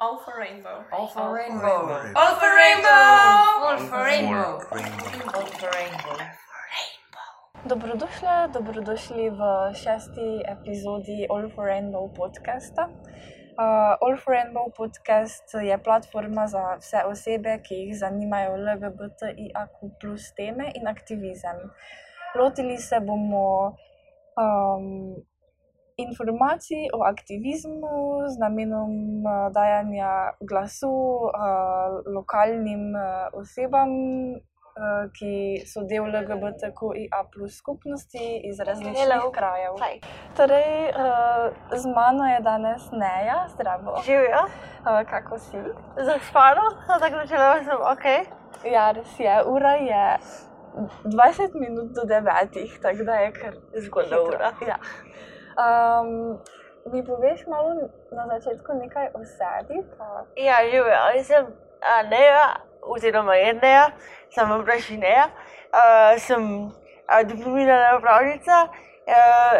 [0.00, 0.84] All for rainbow.
[0.92, 1.90] All for rainbow.
[2.14, 3.02] All for rainbow.
[3.66, 4.62] All for rainbow.
[4.70, 5.34] Rainbow.
[5.34, 6.18] All for rainbow.
[7.66, 9.40] Dobrodošli, dobrodošli v
[9.74, 12.86] šesti epizodi All for Rainbow podcasta.
[13.58, 20.30] Uh, All for Rainbow podcast je platforma za vse osebe, ki jih zanimajo LGBTIQ plus
[20.38, 21.58] teme in aktivizem.
[22.38, 23.74] Lotili se bomo
[24.38, 25.18] um,
[25.98, 28.92] informacij o aktivizmu z namenom
[29.26, 33.90] uh, dajanja glasu uh, lokalnim uh, osebam,
[35.18, 39.30] ki so del LGBTQIA plus skupnosti iz različnih Hello.
[39.34, 39.72] krajev.
[39.82, 39.98] Hi.
[40.36, 40.92] Torej,
[41.74, 43.96] z mano je danes Neja, zdravo.
[44.06, 44.44] Živijo,
[45.10, 45.56] kako si?
[45.96, 48.06] zaspano, tako da če sem ok.
[48.72, 50.18] Ja, res je, ura je
[51.04, 54.52] 20 minut do 9, tako da je kar Zgodna ura.
[54.68, 54.78] Ja.
[55.58, 56.38] Um,
[56.92, 57.74] mi poveš malo
[58.14, 59.82] na začetku nekaj o sebi?
[59.98, 60.22] Pa...
[60.36, 61.44] Ja, živijo, jaz sem
[62.10, 63.90] Neja, oziroma je Neja,
[64.30, 65.26] sem v prejšnji Neja.
[65.68, 66.42] Uh, sem
[67.08, 69.58] a, diplomirana pravnica, uh,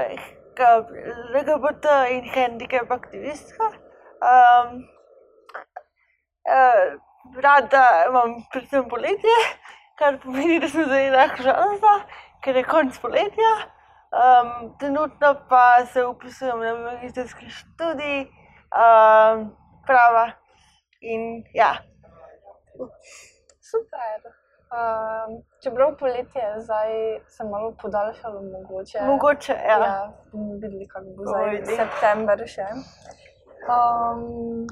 [1.34, 3.74] LGBT in handicap aktivistka.
[4.22, 4.86] Um,
[6.46, 6.96] uh,
[7.42, 9.36] rada imam predvsem poletje,
[9.98, 11.96] kar pomeni, da sem zdaj lahko žalostna,
[12.42, 13.52] ker je konc poletja.
[14.08, 19.56] Um, trenutno pa se upisujem na magistrski študij um,
[19.86, 20.30] prava
[21.00, 21.76] in ja.
[23.60, 24.32] Super.
[24.68, 26.90] Um, čeprav poletje je zdaj
[27.28, 28.98] se malo podaljšalo, mogoče.
[29.02, 29.78] Mogoče, ja.
[29.78, 32.66] ja bomo videli, kako bo zdaj september še.
[33.68, 34.66] Um,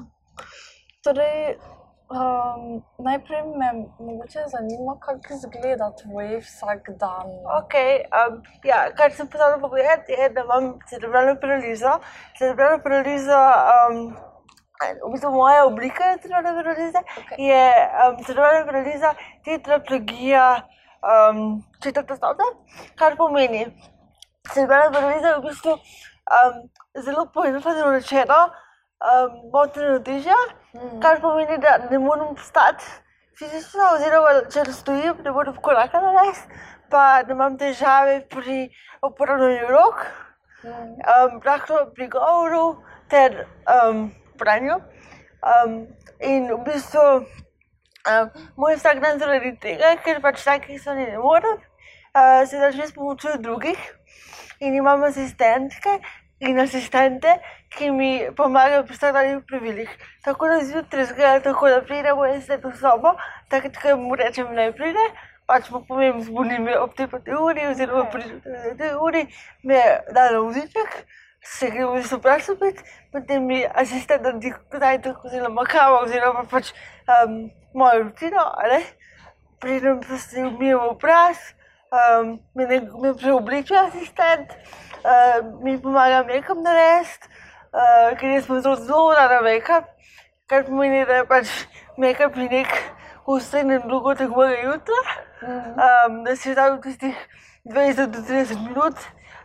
[1.03, 1.57] torej,
[2.09, 3.67] um, najprej me
[3.99, 7.27] mogoče zanima, kako izgleda tvoj vsak dan.
[7.59, 7.73] Ok,
[8.19, 11.99] um, ja, kar sem pozorila pogledati, je, da imam cerebralno paralizo.
[12.37, 13.39] Cerebralno paralizo,
[13.73, 14.15] um,
[15.07, 17.37] v bistvu moja oblika cerebralne paralize Okej.
[17.37, 17.63] je
[18.03, 19.13] um, cerebralna paraliza
[19.45, 20.61] tetraplegija
[21.01, 22.45] um, četrta stopnja,
[22.95, 23.65] kar pomeni,
[24.53, 26.69] cerebralna paraliza je v bistvu um,
[27.03, 28.39] zelo poenostavljeno rečeno
[29.01, 30.37] um, motenje težja,
[30.73, 30.99] Mhm.
[31.01, 32.85] kar pomeni, da ne morem stati
[33.39, 36.59] fizično, oziroma če stojim, ne morem koraka narediti,
[36.89, 38.69] pa da imam težave pri
[39.03, 40.05] uporabljanju rok,
[40.63, 44.79] um, rahlo pri govoru ter um, branju.
[45.47, 45.87] Um,
[46.19, 51.57] in v bistvu um, moj vsak dan zaradi tega, ker pač takih stvari ne morem,
[52.15, 53.77] uh, se začne s pomočjo drugih
[54.59, 55.99] in imam asistentke
[56.39, 57.39] in asistente,
[57.69, 59.89] ki mi pomagajo pri vsakdanjih pravilih.
[60.23, 63.15] Tako da zjutraj zgleda tako, da pride v eno sobo,
[63.49, 65.07] takrat, ko mu rečem, naj pride.
[65.47, 68.23] Pač mu povem, zbudim me ob tej pa tej uri, oziroma pri
[68.77, 69.21] tej uri,
[69.63, 69.79] me
[70.11, 71.05] da na vziček,
[71.39, 76.73] se gre v bistvu prav spet, potem mi asistent naredi zajtrk, oziroma kavo, oziroma pač
[77.07, 78.81] um, mojo rutino, a ne.
[79.63, 81.39] Pridem pa se umijem obraz,
[81.91, 84.51] um, me, ne, me preobleče asistent,
[85.03, 87.29] uh, mi pomaga make-up narediti,
[87.73, 89.89] uh, ker jaz sem zelo zelo rada make-up,
[90.47, 91.53] kar pomeni, da je pač
[91.97, 92.73] make-up in nek
[93.27, 95.03] ustrejen dogodek mojega jutra,
[95.43, 97.15] um, da si dam tistih
[97.67, 98.95] 20 do 30 minut,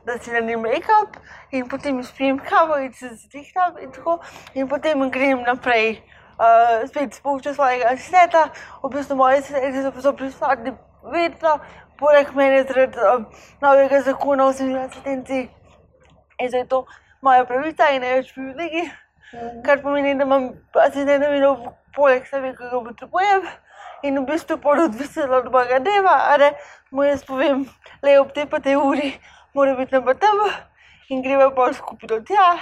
[0.06, 1.18] da si naredim make-up
[1.52, 4.18] in potem spijem kavo in se zrihtam in tako,
[4.54, 6.02] in potem grem naprej.
[6.42, 8.48] Uh, spet spuščam svojega asistenta,
[8.82, 10.72] v bistvu moji asistenti so- so prisotni
[11.12, 11.58] vedno,
[11.98, 12.98] poleg mene zaradi
[13.62, 15.48] novega zakona o osebni asistenci.
[16.40, 16.84] In zdaj to
[17.22, 18.88] moja pravica in največ privilegij,
[19.64, 20.48] kar pomeni, da imam
[20.86, 23.46] asistenta vedno poleg sebe, ki ga potrebujem.
[24.02, 26.50] In v bistvu pol odvisno od mojega dneva, a ne,
[26.90, 27.68] mu jaz povem,
[28.02, 29.12] le ob tej pa tej uri
[29.54, 30.40] mora biti tam pa tam
[31.08, 32.56] in greva pol skupaj do tja.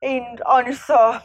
[0.00, 1.18] In oni so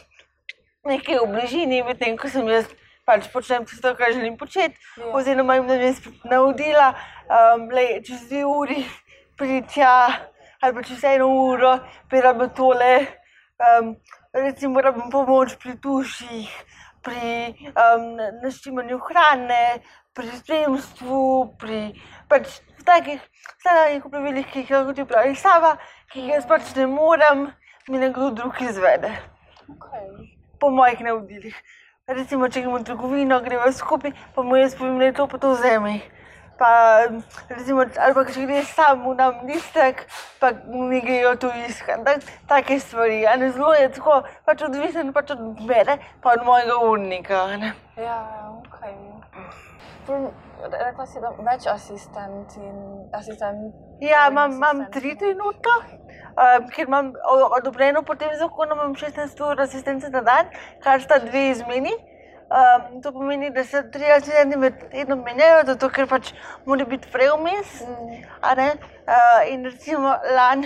[0.85, 2.67] nekje v bližini, medtem ko sem jaz
[3.05, 5.11] pač počnem tisto, kar želim početi, Ja.
[5.13, 6.93] oziroma jim dam jaz navodila,
[7.29, 8.85] um, le čez dve uri
[9.37, 10.07] pridi tja,
[10.61, 13.07] ali pa čez eno uro, piramo tole,
[13.59, 13.95] um,
[14.33, 16.49] recimo rabim pomoč pri duših,
[17.03, 19.81] pri um, na- naštimanju hrane,
[20.13, 21.99] pri spremstvu, pri
[22.29, 22.47] pač
[22.85, 23.19] takih
[23.59, 25.77] vsakdanjih pravilih, ki jih lahko ti pravi sama,
[26.11, 27.51] ki jih jaz pač ne morem,
[27.89, 29.11] mi nekdo drug izvede
[29.63, 30.27] Okay.
[30.59, 31.55] po mojih navodilih.
[32.11, 35.37] Recimo, če gremo v trgovino, gremo skupaj, pa mu jaz povem, da je to pa
[35.39, 36.01] to vzemi.
[36.59, 36.71] Pa,
[37.47, 40.03] recimo, ali pa če greš sam, mu dam listek,
[40.43, 42.03] pa mi grejo tu iskati.
[42.03, 43.23] Tak, take stvari.
[43.23, 47.45] a Ne zelo je tako, pač odvisen pač od mene, pa od mojega urnika.
[47.55, 47.71] ne.
[47.95, 50.42] Ja, ok.
[50.71, 52.77] Rekla si, da več asistent in
[53.17, 53.73] asistent.
[54.03, 57.11] Ja, imam, imam tri trenutno, um, ker imam
[57.57, 60.51] odobreno po tem zakonu, imam 16 ur asistence na dan,
[60.85, 61.93] kar sta dve izmeni.
[62.53, 66.31] Um, to pomeni, da se tri asistenti med tednom menjajo, zato ker pač
[66.69, 67.77] mora biti prej vmes.
[68.55, 68.71] ne.
[69.03, 70.63] Uh, in recimo Lan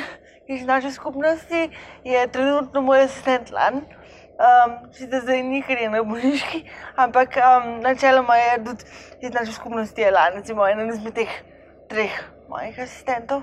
[0.47, 1.69] iz naše skupnosti
[2.03, 3.81] je trenutno moj asistent Lan.
[4.37, 6.59] Um, Sicer zdaj ni, ker je na bolniški,
[7.01, 8.83] ampak um, načeloma je tudi
[9.25, 11.31] iz naše skupnosti je Lan, recimo eden izmed teh
[11.89, 12.13] treh.
[12.49, 13.41] Mojih asistentov.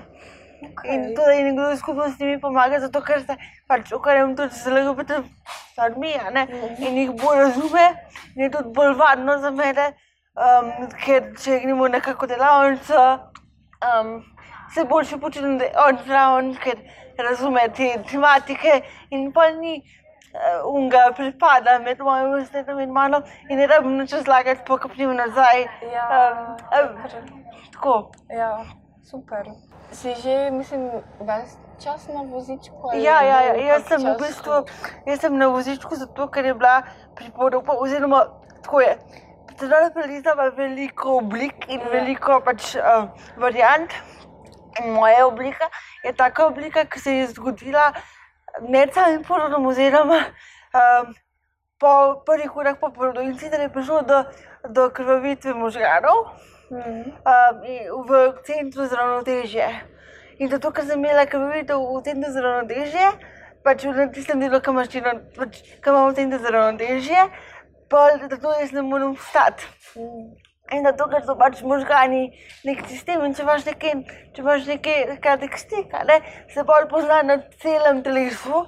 [0.61, 3.35] In to, da je nekdo iz skupnosti mi pomaga, zato ker se
[3.67, 5.19] pač ukvarjam tudi z LGBT
[5.73, 6.13] stvarmi,
[6.79, 7.85] in jih bolj razume,
[8.35, 9.89] in je tudi bolj varno za mene,
[10.39, 10.71] um,
[11.03, 13.03] ker če gremo na neko delavnico,
[13.83, 14.15] um,
[14.73, 16.79] se boljše počutim, da je on zraven, ker
[17.19, 18.81] razume te tematike
[19.11, 19.81] in pa ni
[20.65, 25.61] unga pripada med mojim vrstnetom in mano in ne rabim nič razlagati, pokapnim nazaj.
[25.93, 27.03] Ja, Um, um,
[27.73, 28.11] tako.
[28.29, 28.65] ja,
[29.09, 29.45] super.
[29.91, 30.89] Si že, mislim,
[31.19, 32.89] ves čas na vozičku?
[32.91, 34.65] ali Ja, ja, ja, jaz sem v bistvu
[35.05, 36.81] jaz sem na vozičku, zato ker je bila
[37.15, 38.25] priporočila, oziroma
[38.63, 38.97] tako je.
[39.59, 41.89] Zdaj prelizava veliko oblik in Ja.
[41.91, 43.91] veliko pač, uh, variant.
[44.83, 45.69] In moja oblika
[46.03, 47.93] je taka oblika, ki se je zgodila
[48.61, 50.19] med samim porodom, oziroma
[50.73, 51.15] um,
[51.79, 53.21] po prvih urah po porodu.
[53.21, 54.23] In sicer je prišlo do,
[54.69, 56.35] do krvavitve možganov
[56.71, 57.01] Mhm.
[57.21, 59.69] um, in v centru za ravnotežje.
[60.39, 63.11] In zato, ker sem imela krvavitev v centru za ravnotežje,
[63.63, 67.21] pač v tistem delu, ki imaš čino, pač, ki imamo centru za ravnotežje,
[67.89, 69.63] pa zato jaz ne morem vstati.
[69.95, 70.44] Mhm.
[70.73, 72.31] In zato, ker so pač možgani
[72.65, 73.91] nek sistem in če imaš nekaj,
[74.33, 76.17] če imaš nekaj kratek stik, a ne,
[76.53, 78.65] se bolj pozna na celem telesu.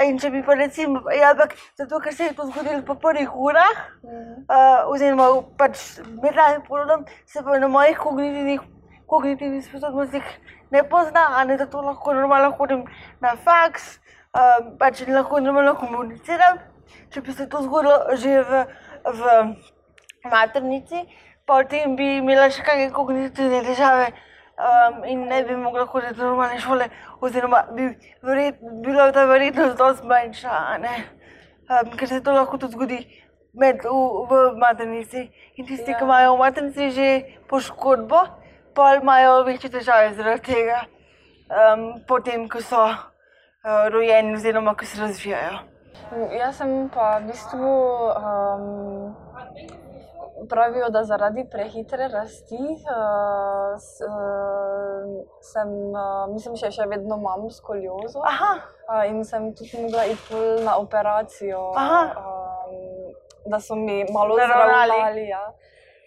[0.00, 3.28] In če bi pa recimo, ja, ampak zato, ker se je to zgodilo po prvih
[3.36, 4.46] urah, Mhm.
[4.48, 5.26] uh, oziroma
[5.58, 8.60] pač med nami porodom, se pa na mojih kognitivnih,
[9.06, 10.22] kognitivnih sposobnostih
[10.70, 12.84] ne pozna, a ne zato lahko normalno hodim
[13.20, 13.98] na faks,
[14.32, 16.58] um, pač in lahko normalno komuniciram.
[17.10, 18.64] Če bi se to zgodilo že v,
[19.04, 19.20] v
[20.24, 21.06] maternici,
[21.46, 24.10] potem bi imela še kakšne kognitivne težave.
[24.60, 26.90] Um, in ne bi mogla hoditi do normalne šole,
[27.24, 27.86] oziroma bi
[28.22, 32.98] verjet, bila ta verjetnost dosti manjša, um, ker se to lahko tudi zgodi
[33.56, 35.30] med, v, v maternici.
[35.56, 35.96] In tisti, ja.
[35.96, 37.08] ki imajo v maternici že
[37.48, 38.20] poškodbo,
[38.76, 40.84] pa imajo večje težave zaradi tega,
[41.48, 45.64] um, potem, ko so uh, rojeni, oziroma ko se razvijajo.
[46.36, 47.72] Jaz sem pa v bistvu.
[48.12, 49.16] Um,
[50.48, 55.06] pravijo, da zaradi prehitre rasti uh, s, uh,
[55.42, 58.22] sem, uh, mislim, še, še vedno imam skoliozo.
[58.24, 58.52] Aha,
[58.90, 60.34] Uh, in sem tudi mogla iti
[60.66, 63.12] na operacijo, um,
[63.46, 65.28] da so mi malo zravnali.
[65.28, 65.44] Ja.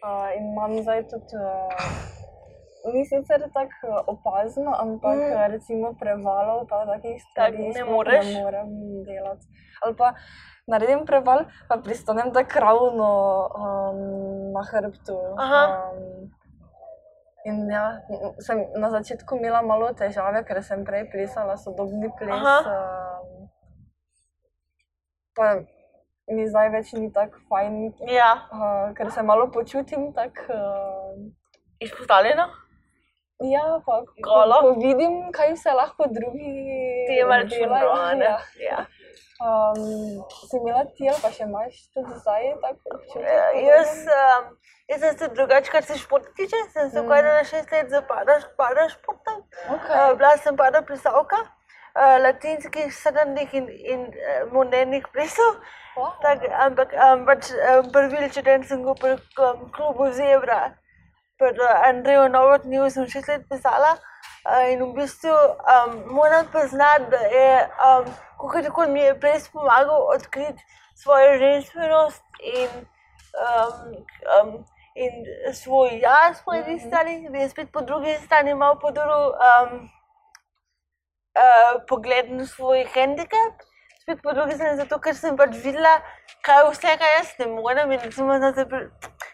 [0.03, 5.51] Uh, in imam zdaj tudi, uh, ni sicer tako opazno, ampak Mm.
[5.51, 8.25] recimo prevalov pa takih stvari ne sploh moreš?
[8.27, 8.67] ne morem
[9.07, 9.47] delati.
[9.79, 10.11] Ali pa
[10.67, 13.09] naredim preval, pa pristanem tako ravno
[13.51, 13.99] um,
[14.53, 15.17] na hrbtu.
[15.35, 16.31] Um,
[17.43, 17.99] In ja,
[18.39, 22.31] sem na začetku imela malo težave, ker sem prej plesala sodobni ples.
[22.31, 22.55] Aha.
[22.63, 23.49] Um,
[25.35, 25.59] pa
[26.31, 30.55] mi zdaj več ni tako fajn, ja, uh, ker se malo počutim tako.
[30.55, 31.27] Uh,
[31.83, 32.47] izpostavljeno.
[33.43, 36.53] ja, pa ko, ko vidim, kaj vse lahko drugi
[37.11, 37.91] delajo,
[38.23, 38.37] ja.
[38.63, 38.85] Ja.
[39.41, 43.25] Um, si imela ti, ali pa še imaš tudi zdaj tako občutek?
[43.25, 44.51] Ja, Jaz, um,
[44.91, 48.03] jaz sem se drugače, kar se športa tiče, sem se ukvarjala šest let z
[48.59, 49.41] parašportom.
[49.77, 49.97] Okay.
[49.97, 55.57] Uh, bila sem paraplesavka, uh, latinskih, srednjih in, in uh, modernih plesov.
[55.97, 56.13] Wow.
[56.21, 60.77] Tak, ampak um, pač, um, prvi čuden sem bil pri um, klubu Zebra,
[61.41, 63.97] pri uh, Andreju Novotniju sem šest let pisala.
[64.43, 68.05] In v bistvu um, moram priznati, da je, um,
[68.51, 70.63] kako mi je ples pomagal odkriti
[70.95, 72.69] svojo ženskost in,
[73.39, 73.95] um,
[74.35, 75.13] um, in
[75.53, 79.89] svoj jaz po eni strani, da je spet po drugi strani malo podoril um,
[81.39, 83.63] uh, pogled na svoj handicap.
[84.01, 86.01] Spet po drugi strani zato, ker sem pač videla,
[86.43, 87.91] kaj vse, kaj jaz ne morem.
[87.91, 88.89] In recimo, znate, pri-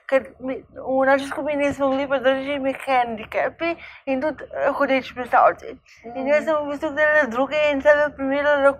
[0.10, 3.76] ker mi, v naši skupini smo bili podržani handicapi
[4.06, 5.76] in tudi eh, hodeči predstavci.
[6.16, 8.74] In jaz sem v bistvu gledala druge in sebe primerjala,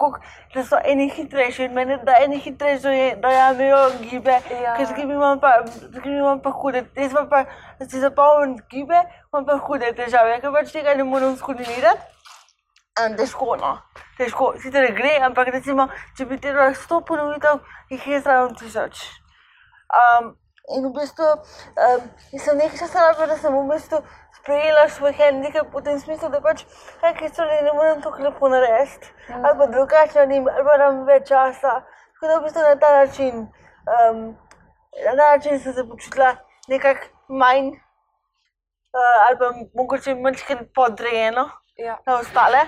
[0.54, 4.76] da so eni hitrejši in meni, da eni hitrejši dojamejo gibe, Ja.
[4.78, 5.60] ker z gibi imam pa,
[6.06, 7.46] imam pa hude, jaz pa, pa
[7.86, 12.16] si zapomnim gibe, imam pa hude težave, ker pač tega ne morem skoordinirati.
[13.18, 13.78] Težko, no.
[14.18, 15.86] Težko, sicer gre, ampak recimo,
[16.18, 17.62] če bi delal 100 ponovitev,
[17.94, 19.06] jih je zraven tisoč.
[19.96, 20.34] Um,
[20.76, 22.02] in v bistvu um,
[22.40, 24.02] sem nekaj časa rabila, da sem v bistvu
[24.40, 26.66] sprejela svoj handicap v tem smislu, da pač
[27.04, 31.28] nekaj stvari ne morem tako lepo narediti, ali pa drugače naredim, ali pa imam več
[31.28, 31.82] časa.
[32.14, 33.36] Tako da v bistvu na ta način,
[33.96, 34.20] um,
[35.06, 36.36] na ta način sem se počutila
[36.68, 41.50] nekako manj, uh, ali pa mogoče manjkrat podrejeno
[41.80, 41.98] Ja.
[42.06, 42.60] na ostale.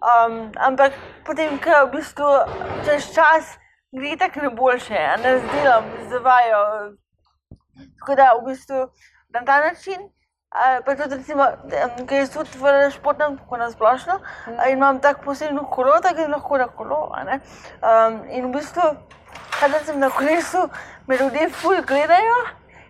[0.00, 0.92] Um, ampak
[1.24, 2.28] potem, ko v bistvu
[2.84, 3.56] čez čas
[3.92, 6.60] gre tako na boljše, ne z delom, z vajo.
[8.00, 8.86] Tako da v bistvu
[9.34, 10.08] na ta način.
[10.50, 11.44] Ali pa tudi, recimo,
[12.08, 14.16] ker jaz tudi v športnem, tako na splošno,
[14.58, 16.98] a in imam tako posebno kolo, da grem lahko na kolo.
[17.06, 18.88] Um, in v bistvu,
[19.60, 20.64] kadar sem na kolesu,
[21.06, 22.40] me ljudje ful gledajo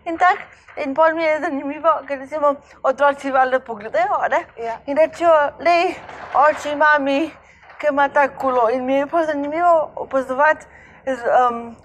[0.06, 0.48] in tako.
[0.76, 4.44] In pol mi je zanimivo, ker recimo otroci valjda pogledajo ne?
[4.56, 4.78] Ja.
[4.86, 5.94] in rečejo, lej,
[6.34, 7.30] oči, mami,
[7.78, 8.68] ki ima tako kolo.
[8.70, 10.66] In mi je pa zanimivo opazovati
[11.06, 11.76] um,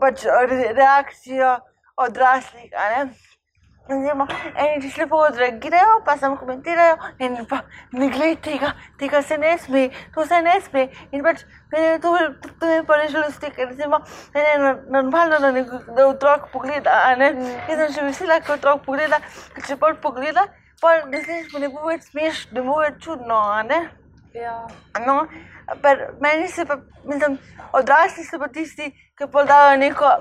[0.00, 1.56] pač re, reakcijo
[2.06, 2.70] odraslih.
[2.70, 3.10] ne.
[3.90, 9.38] Recimo, eni ti lepo odreagirajo, pa samo komentirajo, in pa ne glej tega, tega se
[9.38, 10.84] ne sme, to se ne sme.
[11.10, 11.42] In pač
[11.72, 13.98] mene to, to, to me pa ne žalosti, ker recimo,
[14.34, 17.32] meni je no- normalno, da, nek, da otrok pogleda, a ne.
[17.68, 19.18] Jaz sem še vesela, ko otrok pogleda,
[19.56, 20.44] ker če bolj pogleda,
[20.80, 23.80] pa ne smeš, ne bo več smešno, ne bo več čudno, a ne.
[24.38, 24.54] Ja.
[25.06, 25.24] No,
[26.22, 27.40] meni se pa, mislim,
[27.74, 30.12] odrasli so pa tisti, ki podajo neko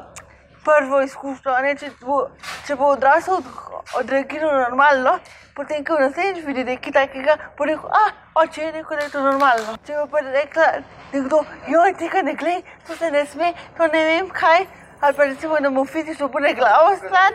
[0.70, 1.58] prvo izkušnjo.
[1.62, 2.22] Ne, če, bo,
[2.68, 3.54] če bo odrasel od-
[4.00, 5.18] odreagiral normalno,
[5.56, 9.22] potem, ko naslednjič vidi nekaj takega, bo rekel, ah, oče je rekel, da je to
[9.22, 9.78] normalno.
[9.86, 10.68] Če bo pa rekla
[11.14, 14.66] nekdo, joj, tega ne glej, to se ne sme, to ne vem kaj,
[15.02, 17.34] ali pa recimo, da mu fizično bude glavo stran,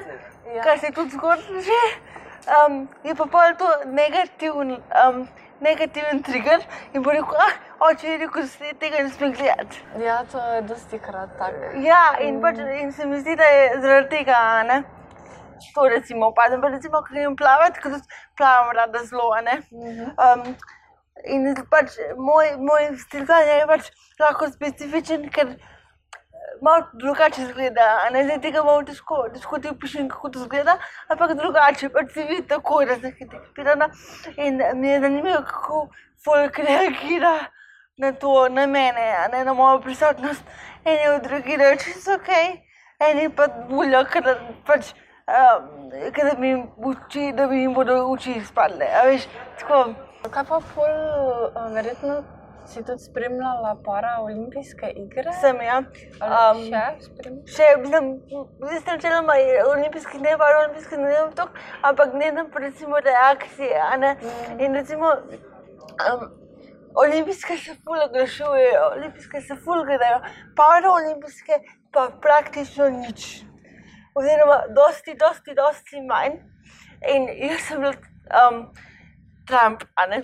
[0.54, 0.62] Ja.
[0.62, 1.80] kar se tudi zgodi že,
[2.54, 5.24] um, je pa pol to negativen, um,
[5.60, 6.60] negativen trigger
[6.92, 7.54] in bo rekel, ah,
[7.88, 9.82] oče je rekel, da se tega ne sme gledati.
[10.04, 11.72] ja, to je dosti krat tako.
[11.86, 14.82] Ja, in, pač, in se mi zdi, da je zaradi tega, ne.
[15.74, 19.60] To recimo opažam, pa recimo, ko grem plavat, ker tudi plavam rada zelo, ne.
[20.18, 20.56] Um,
[21.24, 25.54] in pač moj, moj stil je pač lahko specifičen, ker
[26.64, 30.78] malo drugače izgleda, a ne zdaj tega malo težko, težko ti opišem, kako to izgleda,
[31.12, 33.88] ampak drugače, pač se vidi tako, da sem hendikepirana
[34.36, 35.88] in mi je zanimivo, kako
[36.24, 37.34] folk reagira
[37.96, 40.42] na to, na mene, ne na mojo prisotnost.
[40.84, 42.30] Eni odreagirajo čisto ok,
[43.08, 44.94] eni pa buljo, ker pač.
[45.24, 49.94] Um, da mi uči, da mi jim bodo oči tako.
[50.30, 52.22] Kaj pa pol, eh, verjetno
[52.66, 55.32] si tudi spremljala paraolimpijske igre?
[55.40, 55.78] Sem ja.
[55.78, 57.48] Um, še spremljala?
[57.56, 58.08] Še, mislim,
[58.62, 59.36] zdaj sem načeloma
[59.72, 61.48] olimpijski dnev, pa olimpijski ne vem to,
[61.90, 64.14] ampak gledam recimo reakcije, a ne.
[64.58, 65.12] In recimo,
[66.08, 66.26] um,
[67.04, 70.22] olimpijske se ful oglašujejo, olimpijske se ful gledajo,
[70.56, 71.60] paraolimpijske
[71.92, 73.44] pa praktično nič.
[74.14, 76.38] Oziroma, dosti, dosti, dosti manj.
[77.10, 77.92] In jaz sem bil
[78.40, 78.64] um,
[79.46, 80.22] Trump, a ne.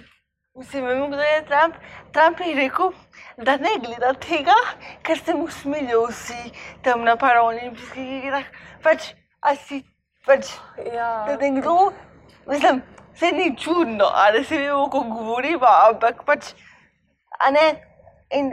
[0.57, 1.75] Mislim, vem, kdo je Trump.
[2.13, 2.93] Trump je rekel,
[3.37, 4.55] da ne gleda tega,
[5.03, 6.53] ker se mu smejijo vsi
[6.85, 8.47] tam na paraolimpijskih igrah.
[8.83, 9.83] Pač, a si,
[10.27, 10.51] pač,
[10.95, 11.93] Ja, da nekdo,
[12.49, 12.83] mislim,
[13.15, 16.53] se ni čudno, a ne se vemo, ko govorimo, ampak pač,
[17.39, 17.69] a ne.
[18.31, 18.53] In,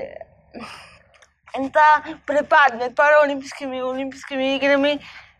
[1.57, 4.97] in ta prepad med paraolimpijskimi in olimpijskimi igrami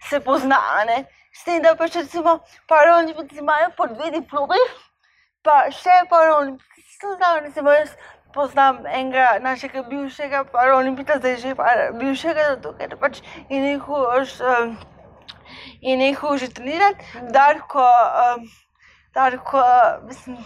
[0.09, 1.03] se pozna, a ne.
[1.33, 4.61] S tem, da pač recimo paraolimpijci imajo po dve diplomi,
[5.47, 7.95] pa še paraolimpijci so zraven, recimo jaz
[8.35, 14.77] poznam enega našega bivšega paraolimpijca, zdaj že para, bivšega, zato ker pač je nehal, um,
[15.81, 17.85] je nehal že trenirati, Darko,
[18.23, 18.47] um,
[19.15, 19.63] Darko,
[20.09, 20.37] mislim,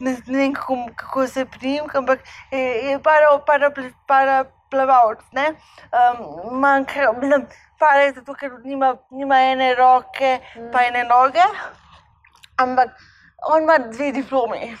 [0.00, 3.70] ne, ne vem, kako, kako se prijem, ampak je, je para, para,
[4.08, 4.38] para
[4.70, 5.50] plavalc, ne.
[5.92, 7.44] Um, manjka, mislim,
[7.78, 10.38] para je zato, ker nima, nima ene roke,
[10.72, 11.44] pa ene noge,
[12.56, 12.96] ampak
[13.48, 14.76] on ima dve diplomi.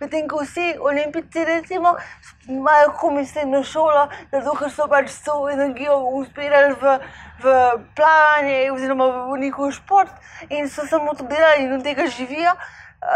[0.00, 1.96] Medtem ko vsi olimpijci, recimo,
[2.48, 6.98] imajo komaj srednjo šolo, zato so pač to energijo uspeli v,
[7.42, 7.54] v
[7.96, 10.10] plavanje, oziroma v njihov šport
[10.50, 12.54] in so samo to delali in od tega živijo.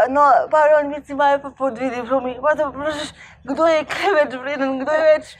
[0.09, 0.21] No,
[0.51, 2.37] paraolimpijci imajo pa po dve diplomi.
[2.41, 5.31] Pa te vprašaš, kdo je kaj več vreden, kdo je več.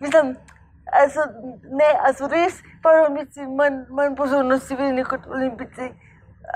[0.00, 0.36] Mislim,
[0.92, 1.26] a so,
[1.80, 5.90] ne, a so res paraolimpijci manj, manj pozornosti vredni kot olimpijci.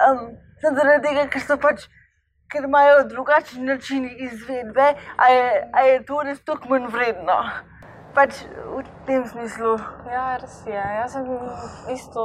[0.06, 0.22] Um,
[0.62, 1.84] zaradi tega, ker so pač
[2.52, 7.38] ker imajo drugačen način izvedbe, a je, a je to res tako manj vredno.
[8.14, 9.78] Pač v tem smislu.
[10.12, 10.76] ja, res je.
[10.76, 11.25] Jaz sem
[11.94, 12.21] isto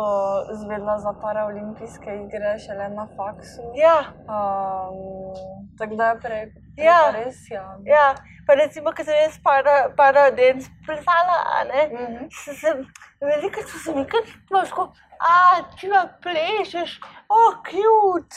[0.53, 3.71] izvedela za paraolimpijske igre šele na faksu.
[3.75, 5.33] Ja, Um,
[5.77, 6.51] Tako da je prej.
[6.77, 7.11] Ja.
[7.13, 7.63] Res, ja.
[7.85, 8.15] Ja,
[8.47, 11.37] pa recimo, ko sem jaz para, para den plesala,
[11.71, 12.27] ne, Mhm.
[12.43, 12.83] se sem,
[13.21, 14.87] veliko so se mi kar ploško,
[15.21, 18.35] a ti pa plešeš, o, cute,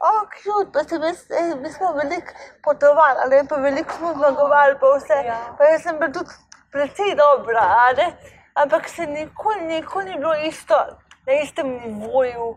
[0.00, 2.32] o, cute, pa sem jaz, eh, mi smo veliko
[2.62, 5.38] potovali, a ne, pa veliko smo zmagovali, pa vse, Ja.
[5.58, 6.30] pa jaz sem bila tudi
[6.72, 8.12] precej dobra, a ne,
[8.54, 10.74] ampak se nikoli, nikoli ni bilo isto,
[11.26, 12.56] na istem nivoju.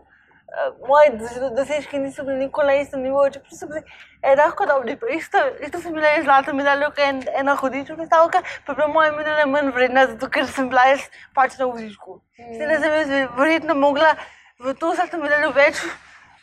[0.54, 1.10] Eh, Moji
[1.56, 3.82] dosežki niso bili nikoli na istem nivoju, čeprav so bili
[4.22, 4.96] enako dobri.
[4.96, 8.86] Pa Isto, isto sem bila jaz zlata medalja, en, ena hodiča predstavka, pa je bila
[8.88, 11.00] moja medalja manj vredna, zato ker sem bila jaz
[11.34, 12.20] pač na vozičku.
[12.38, 12.54] Mm.
[12.58, 14.14] Sedaj sem jaz ve- verjetno mogla
[14.60, 15.82] v to zlato medaljo več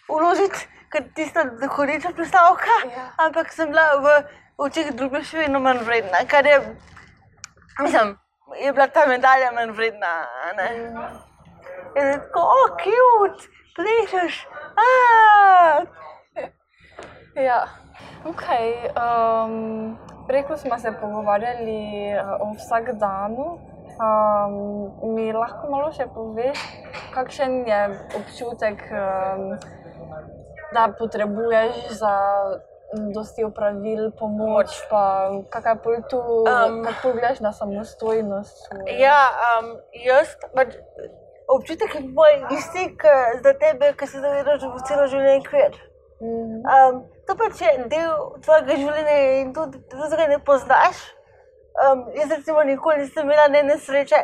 [0.10, 1.46] uložiti, kot tista
[1.76, 3.06] hodiča predstavka, Ja.
[3.18, 4.24] ampak sem bila v
[4.58, 6.58] očeh drugih še vedno manj vredna, kar je,
[7.80, 8.18] mislim,
[8.62, 10.14] je bila ta medalja manj vredna.
[10.58, 10.68] ne.
[11.96, 14.48] In je tako, o, cute, plešeš.
[14.78, 15.86] aaa."
[17.36, 17.66] Ja,
[18.26, 18.44] ok.
[18.96, 23.60] Um, Preko smo se pogovarjali o vsakdanu.
[24.02, 26.60] Um, mi lahko malo še poveš,
[27.14, 27.80] kakšen je
[28.16, 29.58] občutek, um,
[30.74, 32.14] da potrebuješ za
[33.16, 36.48] dosti opravil pomoč, pa kakaj pol tu, Um.
[36.48, 38.70] um, kako gledaš na samostojnost.
[39.00, 40.76] Ja, um, jaz pač
[41.48, 42.96] občutek je moj isti,
[43.44, 45.80] za tebe, ki se zavedaš, da bo celo življenje kver.
[46.22, 48.12] Mm, Um, to pač je del
[48.46, 51.00] tvojega življenja in tudi da ga ne poznaš.
[51.82, 54.20] Um, jaz recimo nikoli nisem imela ne nesreče,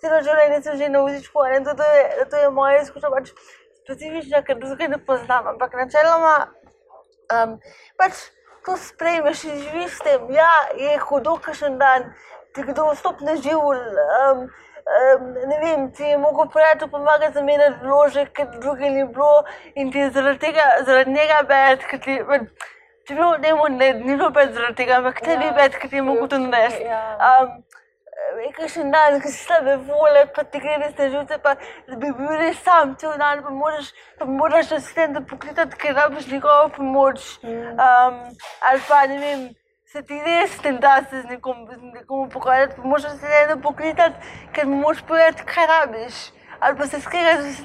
[0.00, 3.30] celo življenje sem že na vozičku, in to, to, je, to je moja izkušnja pač
[3.84, 6.34] specifična, ker ga ne poznam, ampak načeloma
[7.34, 7.58] um,
[7.98, 8.26] pač
[8.64, 10.26] to sprejmeš in živiš s tem.
[10.30, 12.12] Ja, je hudo, kakšen dan
[12.54, 13.58] ti kdo stopne živ.
[13.58, 14.50] Um,
[14.90, 19.44] Um, ne vem, ti je mogel prijatelj pomagati zamenjati vložek, ker druge ni bilo
[19.74, 22.48] in ti je zaradi tega, zaradi njega bed, ker ti pač,
[23.06, 25.90] če bilo njemu ne, ni bilo bed zaradi tega, ampak tebi je Ja, bed, ker
[25.92, 26.88] ti je mogel to narediti.
[26.88, 27.02] ja.
[27.28, 27.52] Um,
[28.36, 31.54] Nekajšen dan, ki si slabe vole, pa ti gre res na živce, pa
[31.88, 36.68] bi bil res sam cel dan, pa moraš, pa moraš asistenta poklicati, ker rabiš njegovo
[36.76, 37.26] pomoč.
[37.44, 38.20] Um,
[38.70, 39.46] ali pa ne vem,
[39.92, 44.34] se ti res ne da se z nekom, z nekom pogovarjati, pa moraš asistenta poklicati,
[44.54, 46.20] ker mu moraš povedati, kaj rabiš.
[46.60, 47.64] Ali pa se skregaš z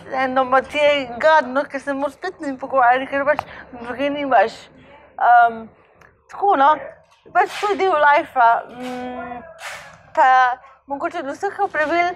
[0.71, 3.41] ti je gadno, ker se moraš spet z njim pogovarjati, ker pač
[3.81, 4.53] druge nimaš.
[5.19, 5.67] Um,
[6.31, 6.75] tako no,
[7.33, 8.63] pač to je del lajfa.
[8.69, 9.41] Mm,
[10.15, 12.15] pa mogoče od vseh pravil,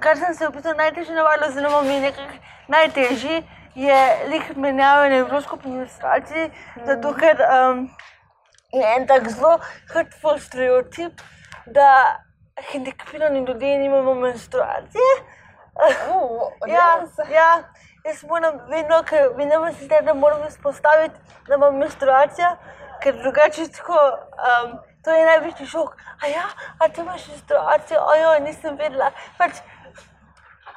[0.00, 2.36] kar sem se v bistvu najtežje navadila, oziroma mi je nekako
[2.68, 3.42] najtežje,
[3.74, 6.50] je lih menjavanje evropsko administraciji,
[6.86, 7.88] zato ker um,
[8.72, 9.58] je en tak zelo
[9.92, 11.20] hurtful stereotip,
[11.66, 12.20] da
[12.72, 15.14] hendikepirani ljudje nimamo menstruacije.
[16.14, 17.62] Oh, Ja, ja,
[18.04, 21.14] jaz moram vedno, ker vedno se zdi, da moram izpostaviti,
[21.48, 22.50] da imam menstruacijo,
[23.02, 23.98] ker drugače tako,
[24.38, 25.96] um, to je največji šok.
[26.22, 26.46] A ja,
[26.78, 29.10] a ti imaš menstruacijo, ojo, nisem vedela.
[29.38, 29.60] Pač,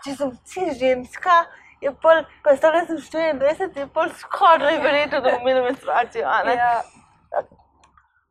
[0.03, 1.39] če sem si ženska,
[1.81, 6.29] je pol, pa stala sem 24, je pol skoraj verjetno, da bom imela menstruacijo?
[6.57, 6.71] Ja.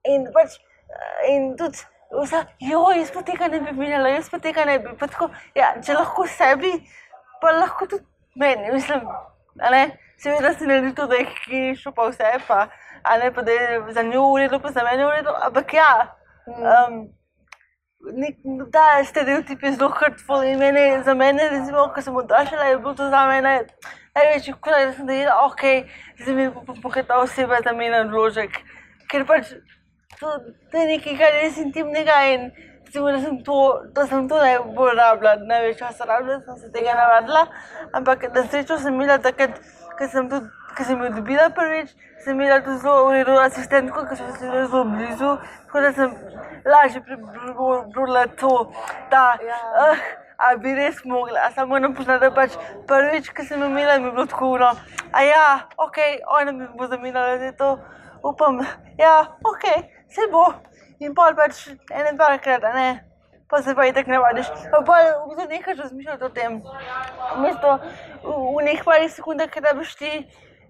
[0.06, 0.58] In pač,
[1.30, 1.82] in tudi,
[2.22, 4.94] vsa, jo, jaz pa tega ne bi imela, jaz pa tega ne bi.
[5.00, 6.72] Pa tako, ja, če lahko sebi,
[7.42, 8.04] pa lahko tudi
[8.36, 9.08] meni, mislim,
[10.18, 12.66] seveda se ne to, da je higienično pa vse, pa,
[13.06, 15.74] a ne, pa da je za njo v redu, pa za mene v redu, ampak
[15.74, 15.90] ja.
[16.46, 16.96] Um,
[18.14, 18.40] nek,
[18.72, 22.94] ta stereotip je zelo hurtful in mene, za mene, recimo, ko sem odraščala, je bilo
[22.94, 23.60] to za mene
[24.16, 25.62] največji korak, da sem dejala, ok,
[26.20, 28.60] zdaj mi bo pa ta oseba zamenjala vložek.
[29.10, 29.52] Ker pač
[30.20, 30.32] to,
[30.70, 32.50] to je nekaj, kar je res intimnega in
[32.86, 33.58] recimo, da sem to,
[33.94, 37.46] da sem to najbolj rabila, največ časa rabila, sem se tega navadila,
[37.92, 39.60] ampak na srečo sem imela takrat,
[39.98, 44.04] ko sem tudi Ko sem jo dobila prvič, sem imela tudi zelo v redu asistentko,
[44.08, 45.32] ki so se zelo blizu,
[45.66, 46.14] tako da sem
[46.66, 48.72] lažje prebrodila to,
[49.10, 49.58] da Ja.
[49.86, 49.98] uh,
[50.38, 51.50] a bi res mogla.
[51.54, 52.56] Samo moram priznati, da pač
[52.88, 54.70] prvič, ko sem imela, mi je bilo tako uno.
[55.12, 55.98] A ja, ok,
[56.40, 57.78] ona mi bo zamenjala, da je to,
[58.22, 58.60] upam,
[58.98, 59.64] ja, ok,
[60.08, 60.46] se bo.
[60.98, 62.88] In pol pač ene dvakrat, a ne.
[63.48, 64.48] Pa se pa i tako navadiš.
[64.72, 64.94] Pa pa
[65.28, 66.56] bistvu nehaš razmišljati o tem.
[67.38, 67.76] Mesto
[68.24, 70.10] v, v nekaj parih sekundah, ki rabiš ti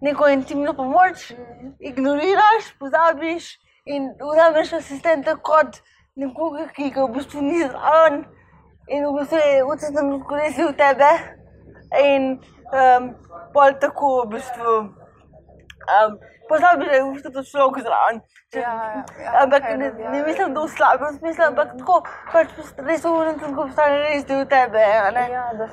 [0.03, 1.33] neko intimno pomoč,
[1.81, 5.81] ignoriraš, pozabiš in vzameš asistenta kot
[6.17, 8.25] nekoga, ki ga v bistvu ni zraven
[8.89, 11.11] in v bistvu je vcem koristil tebe.
[12.03, 12.33] In
[12.75, 13.13] um,
[13.55, 16.17] pol tako v bistvu um,
[16.49, 18.21] pozabiš, da je v bistvu to človek zraven.
[18.53, 21.97] Če- Ja, ja, ja, ampak ne, ja, ne mislim, da v slabem smislu, ampak tako,
[22.33, 24.81] pač res uvodim, da postane res del tebe.
[24.81, 25.11] Ja,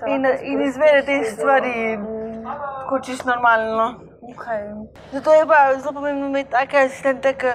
[0.08, 1.98] in, in izvede te stvari
[2.44, 4.13] tako čisto normalno.
[4.32, 4.64] Okay.
[5.12, 7.48] Zato je pa zelo pomembno imeti take asistente, ki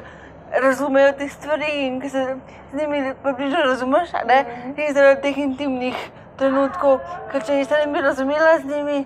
[0.63, 2.37] razumejo te stvari in ki se
[2.73, 4.45] z njimi približno razumeš, ne?
[4.77, 5.97] In zaradi teh intimnih
[6.39, 7.01] trenutkov,
[7.33, 8.99] ker če jih ne bi razumela z njimi,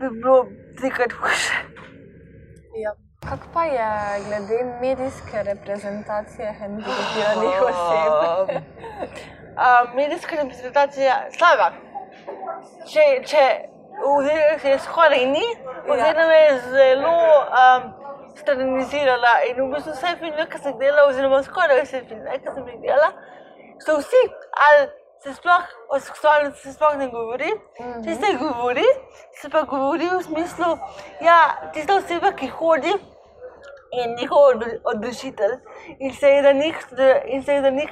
[0.00, 0.46] bi bilo
[0.78, 1.54] trikrat hujše.
[2.84, 2.94] Ja.
[3.28, 3.88] Kako pa je
[4.26, 8.56] glede medijske reprezentacije hendikepiranih oseb?
[9.52, 11.72] Um, medijska reprezentacija slaba.
[12.86, 13.71] Če, če
[14.04, 15.46] oziroma je skoraj ni,
[15.88, 17.12] oziroma je zelo
[17.42, 17.92] um,
[18.36, 22.68] stranizirala in v bistvu vse filme, ki sem delala, oziroma skoraj vse filme, ki sem
[22.68, 23.12] jih delala,
[23.86, 24.22] so vsi,
[24.66, 24.90] ali
[25.22, 27.52] se sploh o seksualnosti se sploh ne govori,
[28.04, 28.86] če se govori,
[29.40, 30.76] se pa govori v smislu,
[31.22, 31.38] ja,
[31.74, 32.94] tista oseba, ki hodi,
[33.92, 35.58] je njihov odlo- odločitelj
[35.98, 36.08] in
[36.58, 36.76] njih,
[37.26, 37.90] in se je za njih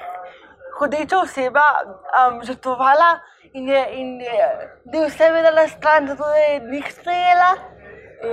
[0.80, 3.10] hodeča oseba um, žrtvovala
[3.52, 4.48] in je, in je
[4.92, 7.50] del sebe dala stran, zato da je njih sprejela.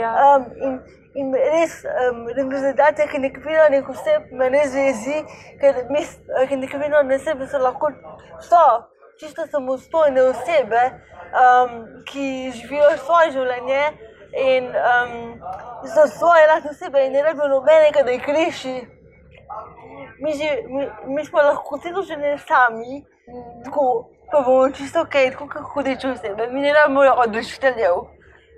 [0.01, 0.11] Ja.
[0.35, 0.79] Um, in,
[1.15, 5.23] in res, um, reprezentacija handikapiranih oseb me res jezi,
[5.61, 5.83] ker
[6.49, 7.91] handikapirane osebe so lahko
[8.49, 8.65] so
[9.19, 10.83] čisto samostojne osebe,
[11.43, 13.81] um, ki živijo svoje življenje
[14.37, 15.15] in um,
[15.95, 18.75] so svoje lastne osebe in ne rabijo nobenega, da jih reši.
[20.19, 23.01] Mi, že, mi, mi smo lahko celo življenje sami,
[23.65, 23.87] tako
[24.31, 26.47] pa bomo čisto ok, tako kot hodeče osebe.
[26.51, 27.99] Mi ne rabimo odločiteljev.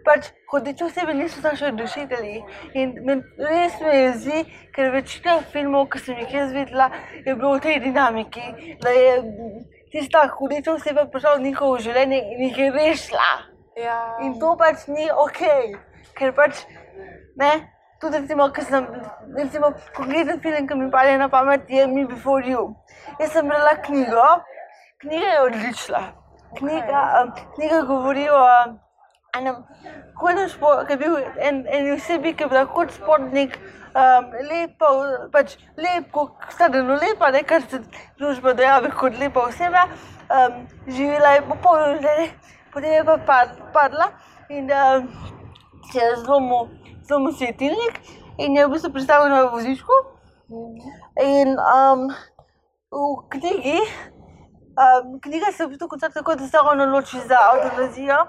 [0.05, 2.43] Pač hodeče osebe niso naši odločitelji.
[2.79, 6.89] In me res me jezi, ker večina filmov, ki sem jih jaz videla,
[7.25, 9.17] je bilo v tej dinamiki, da je
[9.91, 13.29] tista hodeča oseba prišla v njihovo življenje in jih je rešila.
[13.79, 13.99] Ja.
[14.25, 15.43] In to pač ni ok,
[16.17, 16.65] ker pač
[17.39, 17.51] ne.
[17.99, 18.85] Tudi, recimo, ko sem,
[19.35, 22.75] recimo, konkreten film, ki mi pade na pamet, je Me Before You.
[23.19, 24.27] Jaz sem brala knjigo,
[25.01, 25.99] knjiga je odlična.
[26.57, 28.79] Knjiga, um, knjiga govori o um,
[29.37, 29.59] enem
[30.21, 33.59] hodnem športu, ki je bil en, en osebi, ki je bila kot športnik,
[33.91, 34.95] um, lepa,
[35.35, 37.83] pač lep, kot stadeno lepa, ne kar se
[38.19, 39.89] družba dojavi kot lepa oseba.
[40.29, 42.31] Um, živela je popolno življenje,
[42.71, 44.13] potem je pa pad, padla
[44.49, 45.09] in um,
[45.91, 46.69] se je zlomil
[47.09, 47.99] zelo svetilnik
[48.37, 49.95] in je v bistvu predstavljen na vozičku.
[51.23, 52.09] In um,
[52.91, 53.79] v knjigi,
[54.83, 58.25] um, knjiga se v bistvu konča tako, da se ona odloči za avtomazijo.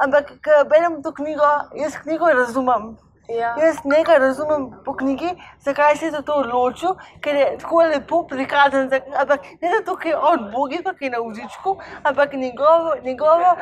[0.00, 2.96] Ampak, ko berem to knjigo, jaz knjigo razumem.
[3.28, 3.54] Ja.
[3.62, 5.28] Jaz nekaj razumem po knjigi,
[5.60, 8.90] zakaj se je za to odločil, ker je tako lepo prikazan.
[9.20, 13.56] Ampak ne zato, ker je on Bog, ki je na vzičku, ampak njegovo, njegovo,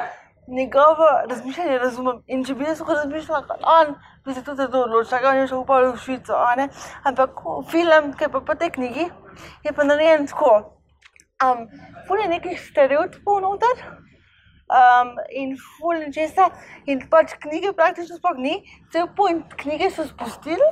[0.48, 2.22] njegovo razmišljanje razumem.
[2.26, 3.94] In če bi jaz lahko razmišljala kot on,
[4.28, 6.36] bi se tudi odločila, ker on je šel pa v Švico.
[7.08, 9.06] Ampak film, ki pa po tej knjigi,
[9.64, 10.52] je pa narejen tako.
[11.44, 11.64] Um,
[12.20, 13.76] je nekih stereotipov noter.
[14.68, 16.50] Um, in ful in česa,
[16.84, 18.58] in pač knjige praktično sploh ni,
[18.92, 20.68] cel point knjige so spustili,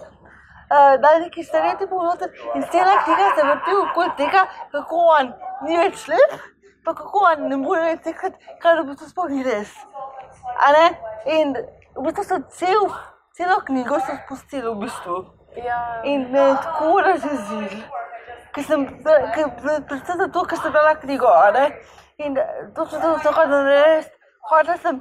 [0.68, 5.32] uh, da je neki stereotipov noter in cela knjiga se vrti okoli tega, kako on
[5.64, 6.36] ni več lep,
[6.84, 9.72] pa kako on ne more več tekati, kar v bistvu sploh ni res.
[11.38, 12.90] In v bistvu so cel,
[13.36, 15.16] celo knjigo so spustili v bistvu.
[15.56, 16.00] Ja.
[16.04, 17.82] In me je tako razjezil,
[18.52, 18.86] ker sem,
[19.34, 19.50] ker,
[19.88, 21.66] predvsem zato, ker sem brala knjigo, ne?
[22.18, 22.36] In
[22.76, 24.12] točno to sem hodila narediti,
[24.50, 25.00] hodila sem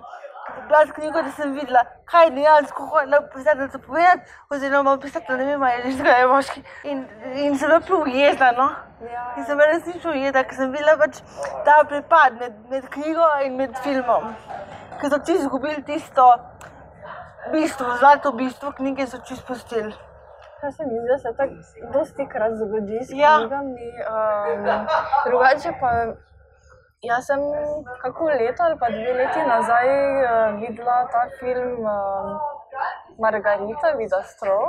[0.70, 5.74] brati knjigo, da sem videla, kaj dejansko hodila pisateljica povedati, oziroma pisatelj, ne vem, ali
[5.74, 6.64] je ženska ali moški.
[6.84, 8.70] In, in sem bila prav jezna, no.
[9.12, 9.26] Ja.
[9.38, 11.24] In sem bila resnično ujeta, ker sem videla pač
[11.68, 14.32] ta prepad med, med knjigo in med filmom.
[15.00, 16.28] Ker so čisto izgubili tisto
[17.52, 19.94] bistvo, zlato bistvo knjige so čisto pustili.
[20.62, 21.54] Kaj se mi zdi, da se tako
[21.94, 23.38] dosti krat zgodi s Ja.
[23.38, 23.88] knjigami.
[24.12, 24.88] Um,
[25.26, 25.90] drugače pa,
[27.02, 27.40] jaz sem
[28.02, 32.40] kako leto ali pa dve leti nazaj uh, videla ta film um,
[33.20, 34.64] Margarita, Vida Strov.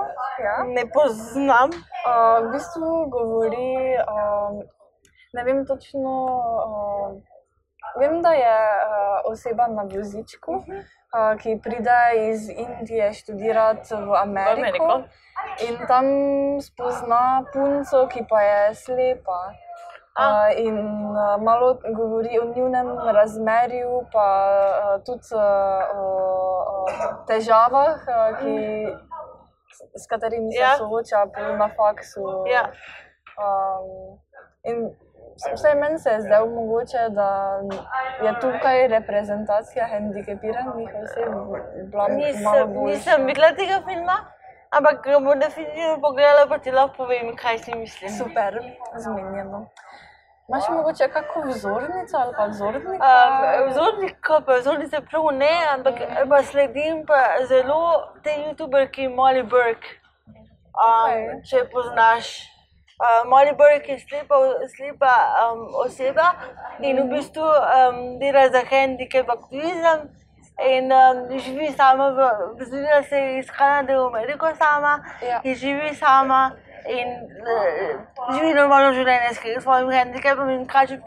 [0.44, 0.56] Ja.
[0.66, 1.70] Ne poznam.
[1.70, 4.60] Uh, v bistvu govori, um,
[5.34, 6.12] ne vem točno,
[6.66, 7.08] uh,
[8.00, 10.64] vem, da je uh, oseba na vozičku, uh,
[11.42, 12.00] ki pride
[12.30, 14.84] iz Indije študirati v Ameriko.
[14.84, 15.02] Ameriko.
[15.68, 16.06] In tam
[16.60, 19.40] spozna punco, ki pa je slepa.
[20.16, 20.76] Uh, in
[21.12, 25.40] uh, malo govori o njunem razmerju, pa uh, tudi uh,
[25.92, 26.86] o,
[27.28, 28.54] težavah, uh, ki,
[30.00, 30.76] s, katerimi se Ja.
[30.76, 31.24] sooča
[31.58, 32.24] na faksu.
[32.48, 32.64] Ja.
[33.36, 34.16] Um,
[34.64, 34.96] in
[35.54, 37.60] vsaj meni se je zdelo mogoče, da
[38.24, 41.32] je tukaj reprezentacija hendikepiranih oseb
[42.16, 44.16] Nisem, nisem videla tega filma,
[44.70, 48.10] ampak ga bom definitivno pogledala, pa ti lahko povem, kaj si mislim.
[48.10, 48.60] Super,
[48.96, 49.66] zmenjeno.
[50.48, 52.84] Imaš mogoče kakšno vzornico ali pa vzornik?
[52.86, 55.94] Um, Vzornik, pa vzornice prav ne, ampak
[56.28, 59.88] pa sledim pa zelo te youtuberki Molly Burke.
[60.76, 61.42] Um, Okej.
[61.50, 62.55] Če poznaš.
[63.26, 64.34] Molly Burke je slepa,
[64.76, 65.14] slepa
[65.52, 66.32] um, oseba
[66.80, 70.08] in v bistvu um, dela za handicap aktivizem.
[70.64, 72.10] In um, živi sama,
[72.60, 75.40] zgodila se iz Kanade v Ameriko sama, Ja.
[75.44, 76.52] in živi sama
[76.88, 77.08] in
[77.44, 81.00] uh, živi normalno življenje s svojim handicapom in kaže,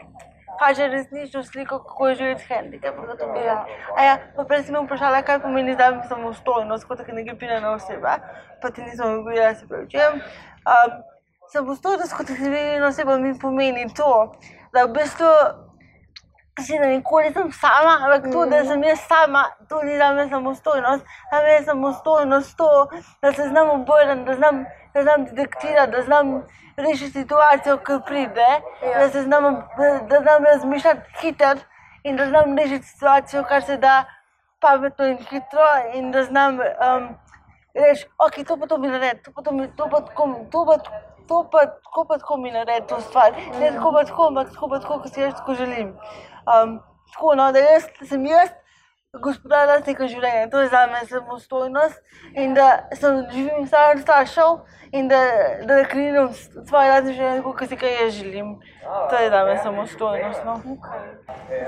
[0.58, 3.04] kaže resnično sliko, kako je živeti s handicapom.
[3.46, 3.66] Ja.
[3.96, 8.18] A ja, pa prej si me vprašala, kaj pomeni me samostojnost, kot nekipirana oseba,
[8.62, 10.22] pa ti nisem odgovorila, se pravi, čem.
[10.62, 11.02] Um,
[11.52, 14.34] samostojnost kot nekipirana oseba mi pomeni to,
[14.72, 15.26] da v bistvu
[16.60, 20.28] si da nikoli nisem sama, ampak to, da sem jaz sama, to ni za me
[20.28, 21.04] samostojnost.
[21.32, 22.88] Za me je samostojnost to,
[23.22, 26.42] da se znam obrniti, da znam, da znam detektirati, da znam
[26.76, 28.50] rešiti situacijo, ki pride,
[28.82, 28.98] Ja.
[28.98, 29.44] da, se znam,
[29.78, 31.54] da, da znam razmišljati hitro
[32.02, 34.04] in da znam rešiti situacijo, kar se da
[34.60, 37.08] pametno in hitro in da znam um,
[37.74, 40.64] reči, ok, to pa to mi naredi, to pa to mi, to pa tako, to
[40.66, 40.76] pa
[41.30, 43.32] to pa tako pa tako mi naredi to stvar.
[43.60, 45.88] Ne tako pa tako, ampak tako pa tako, kot si jaz tako želim.
[46.50, 46.80] Um,
[47.12, 48.50] tako, no, da jaz sem jaz
[49.22, 51.98] gospodar lastnega življenja, to je za me samostojnost
[52.38, 54.58] in da sem živim sam staršev
[54.92, 55.20] in da,
[55.66, 58.52] da krinem svoje lastne življenje, kot si ga jaz želim.
[59.10, 60.44] To je za me samostojnost.
[60.44, 60.56] No.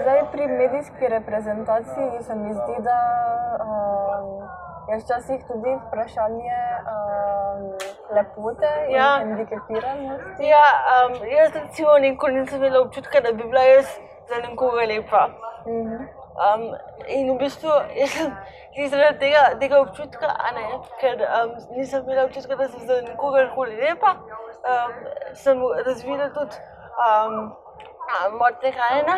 [0.02, 2.98] Zdaj pri medijski reprezentaciji se mi zdi, da
[3.66, 4.42] um,
[4.88, 6.58] je včasih tudi vprašanje
[6.92, 7.60] um,
[8.14, 9.18] lepote in Ja.
[9.18, 10.46] hendikepiranosti.
[10.46, 13.86] Ja, um, jaz recimo nikoli nisem imela občutka, da bi bila jaz
[14.28, 15.28] za nekoga lepa.
[15.66, 16.08] Mhm.
[16.32, 16.62] Um,
[17.06, 17.70] in v bistvu
[18.74, 20.64] sem zaradi tega, tega občutka, ne,
[21.00, 24.16] ker um, nisem imela občutka, da sem za nekoga koli lepa,
[24.70, 24.92] um,
[25.34, 26.56] sem razvila tudi
[27.06, 27.52] um,
[28.38, 29.16] motnje hranjenja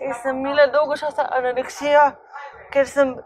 [0.00, 2.10] in sem imela dolgo časa anoreksijo,
[2.72, 3.16] ker sem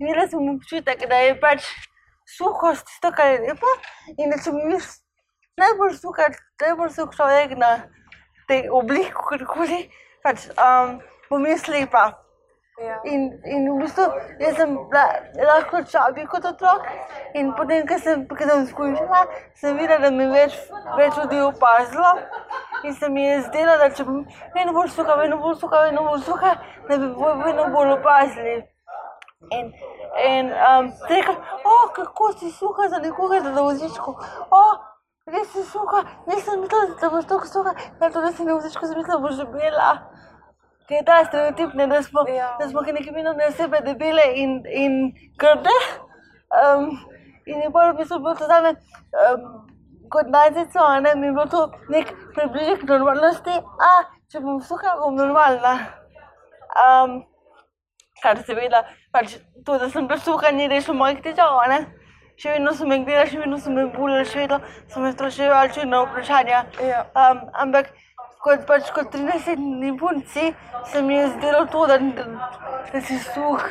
[0.00, 1.66] imela sem občutek, da je pač
[2.26, 3.70] suhost je lepo
[4.18, 5.04] in da sem jaz
[5.56, 6.28] najbolj suha,
[6.60, 7.70] najbolj suh človek na
[8.48, 9.88] tej obliki, kakorkoli,
[10.24, 12.12] pač um, bom jaz lepa.
[12.82, 12.96] Ja.
[13.06, 14.02] In, in v bistvu
[14.40, 15.04] jaz sem bila
[15.46, 16.88] lahko čabi kot otrok.
[17.38, 19.20] In potem, ko sem, ko sem skušala,
[19.54, 20.56] sem videla, da me več,
[20.98, 22.10] več ljudi opazilo.
[22.84, 24.24] In se mi je zdelo, da če bom
[24.56, 26.54] vedno bolj suha, vedno bolj suha, vedno bolj suha,
[26.90, 28.56] da bi bolj, vedno bolj opazili.
[29.50, 29.72] In,
[30.26, 34.16] in um, rekel, oh, kako si suha za nekoga, da na vozičku.
[34.50, 34.74] Oh,
[35.26, 38.86] res si suha, nisem mislila, da boš tako suha, da to, da si na vozičku,
[38.86, 39.90] sem mislila, da boš debela.
[40.88, 42.56] Ker je ta stereotip, ne, da smo, Ja.
[42.60, 45.76] da smo neki minovne osebe debele in, in grde.
[46.54, 46.90] Um,
[47.46, 48.74] in je bolj v bistvu bilo to zame,
[49.24, 49.46] um,
[50.12, 53.56] kot najcico, a ne, mi je bilo to nek približek normalnosti,
[53.88, 53.92] a
[54.28, 55.74] če bom suha, bom normalna.
[56.84, 57.22] Um,
[58.24, 61.84] kar seveda, pač to, da sem bila suha, ni rešilo mojih težav, ne.
[62.40, 64.58] Še vedno so me gledali, še vedno so me bulili, še vedno
[64.90, 66.64] so me spraševali čudna vprašanja.
[66.82, 67.04] Ja.
[67.14, 67.92] Um, ampak
[68.42, 70.50] kot, pač, kot 13-letni punci
[70.90, 72.50] se mi je zdelo to, da, da,
[72.90, 73.62] da si suh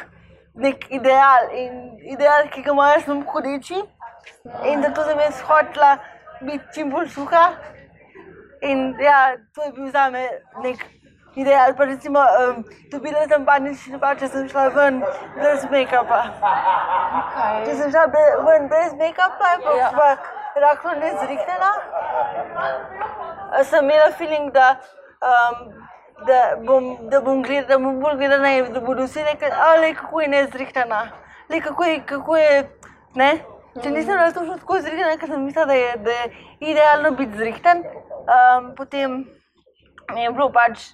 [0.55, 3.83] nek ideal in ideal, ki ga imajo samo hodeči.
[4.69, 5.97] In da to sem jaz hotela
[6.41, 7.45] biti čim bolj suha.
[8.63, 10.23] In ja, to je bil za me
[10.63, 10.87] nek
[11.35, 11.73] ideal.
[11.73, 15.01] Pa recimo, um, dobila sem panični napad, če sem šla ven
[15.37, 16.21] brez make-upa.
[17.33, 17.65] Kaj?
[17.65, 19.91] Če sem šla be, ven brez make-upa, pa Ja.
[19.91, 20.17] ja.
[20.55, 21.71] rahlo nezrihtena,
[23.63, 24.77] sem imela feeling, da,
[25.29, 25.73] um,
[26.27, 29.95] da, bom, da bom gledala, da bom bolj gledala in da bodo vsi rekli, ali
[29.95, 31.01] kako je nezrihtena,
[31.49, 32.69] le kako je, kako je,
[33.15, 33.31] ne.
[33.81, 36.25] Če nisem bila točno tako zrihtena, ker sem mislila, da je, da je
[36.59, 37.81] idealno biti zrihten,
[38.29, 39.23] um, potem
[40.13, 40.91] mi je bilo pač,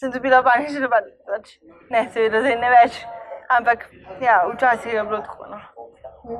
[0.00, 1.56] sem dobila panični napad, pač,
[1.92, 3.02] ne, seveda zdaj ne več,
[3.56, 3.82] ampak
[4.24, 5.48] ja, včasih je bilo tako.
[5.52, 5.58] No.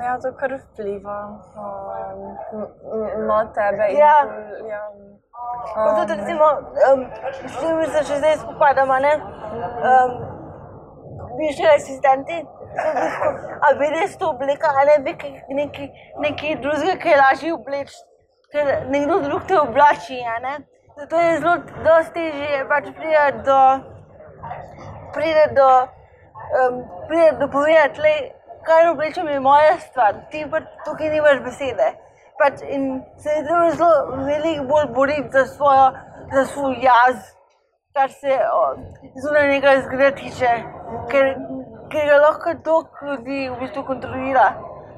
[0.00, 1.16] Ja, to kar vpliva
[1.60, 2.22] um,
[3.26, 3.90] na tebe.
[3.92, 4.16] in Ja.
[4.70, 4.80] ja.
[5.74, 6.48] Pa tudi, recimo,
[6.88, 7.04] um,
[7.48, 9.12] s čim se še zdaj spopadamo, ne?
[9.90, 10.16] Um,
[11.36, 12.40] Bivši asistenti,
[13.66, 15.16] a bi res to obleka, a ne bi
[15.60, 15.88] nekaj,
[16.24, 18.02] nekaj drugega, ki je lažje obleči,
[18.52, 20.58] ker nekdo drug te oblači, ne?
[20.96, 23.60] Zato je zelo dosti težje pač priti do,
[25.14, 25.70] pride do,
[26.58, 28.14] um, pride do povedati, le,
[28.66, 31.92] kaj oblečem je moja stvar, ti pa tukaj nimaš besede.
[32.40, 35.86] Pač in se je treba zelo veliko bolj boriti za, svojo,
[36.34, 37.16] za svoj jaz,
[37.96, 38.38] kar se
[39.22, 40.52] zunanjega izgleda tiče,
[41.10, 41.34] ker,
[41.92, 44.52] ker ga lahko toliko ljudi v bistvu kontrolira.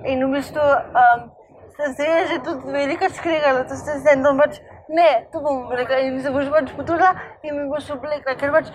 [0.04, 1.30] In v bistvu um,
[1.76, 5.98] sem se že tudi veliko skregala, to se sem tam pač ne, to bom rekla
[6.06, 8.72] in se boš pač potrudila in mi boš oblekla, ker pač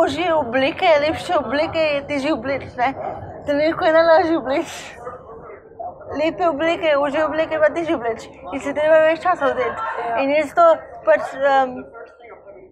[0.00, 2.94] ožje obleke, lepše obleke je težje obleči, ne.
[3.46, 4.96] Trenutno je najlažje obleči.
[6.18, 9.88] Lepe obleke, ožje obleke pa težje obleči in se treba več časa vzeti.
[10.22, 10.66] In jaz to
[11.04, 11.74] pač um,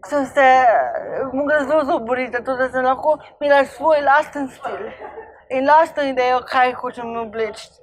[0.07, 0.49] sem se
[1.33, 4.89] mogla zelo zelo boriti, zato da sem lahko imela svoj lasten stil
[5.51, 7.82] in lastno idejo, kaj hočem obleči.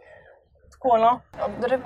[0.80, 1.20] Tako no.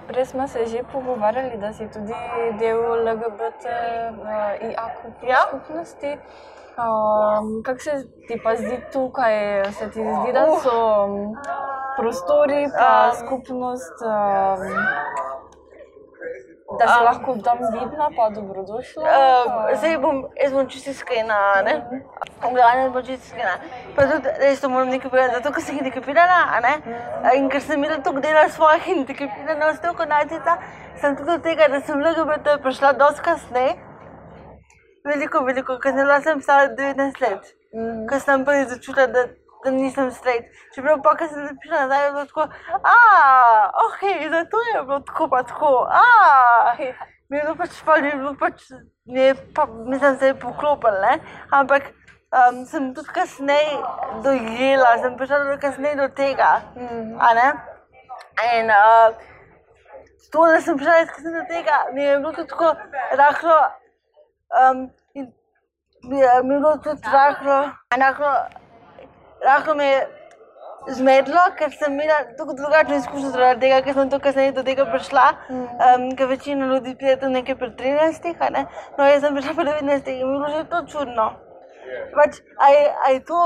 [0.07, 2.13] Prej smo se že pogovarjali, da si tudi
[2.59, 4.13] del LGBTIA
[5.23, 5.37] Ja.
[5.47, 6.17] skupnosti.
[6.73, 7.91] Um, kako se
[8.27, 9.33] ti pa zdi tukaj?
[9.71, 10.61] Se ti zdi, da Uh.
[10.63, 11.35] so um,
[11.97, 13.15] prostori, pa Um.
[13.17, 14.61] skupnost, um,
[16.79, 17.05] da Um.
[17.05, 19.03] lahko tam vidna, pa dobrodošla?
[19.03, 21.75] Uh, zdaj bom, jaz bom čisto iskrena, ne?
[22.41, 23.55] V glavnem bom čisto iskrena.
[23.95, 26.73] Pa tudi, res to moram nekaj povedati, zato ker sem hendikepirana, a ne?
[27.37, 30.57] In ker sem imela toliko dela svoje hendikepiranosti, kot najtica,
[31.01, 33.75] sem tudi od tega, da sem LGBT prišla dosti kasneje.
[35.05, 37.55] Veliko, veliko, ker sem bila sem stara 19 let.
[37.75, 38.05] Mm.
[38.09, 39.27] Ker sem prvi začutila, da,
[39.63, 40.45] da nisem straight.
[40.75, 42.47] Čeprav pa, ker sem prišla nazaj, je bilo tako,
[42.95, 42.97] a,
[43.85, 44.01] ok,
[44.35, 46.75] zato je bilo tako pa tako, a.
[47.29, 48.63] Mi je bilo pač, pa, je bilo pač,
[49.05, 51.19] mi je pa, mislim, se je poklopil, ne?
[51.51, 51.83] Ampak
[52.29, 53.77] um, sem tudi kasneje
[54.23, 57.17] dojela, sem prišla do kasneje do tega, Mm.
[57.19, 57.47] a ne?
[58.57, 59.15] In uh,
[60.31, 62.75] to, da sem prišla kasneje do tega, mi je bilo tudi tako
[63.11, 63.59] rahlo,
[64.59, 65.31] um, in
[66.03, 68.33] mi je, bilo tudi rahlo, rahlo,
[69.43, 70.01] rahlo me je
[70.87, 74.85] zmedlo, ker sem imela tako drugačno izkušnjo zaradi tega, ker sem to kasneje do tega
[74.91, 78.65] prišla, um, ker večina ljudi pride do nekaj pri 13, a ne?
[78.97, 81.31] no jaz sem prišla pri 19 in bilo že to čudno.
[82.15, 83.41] Pač, a, je, a je to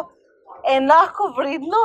[0.74, 1.84] enako vredno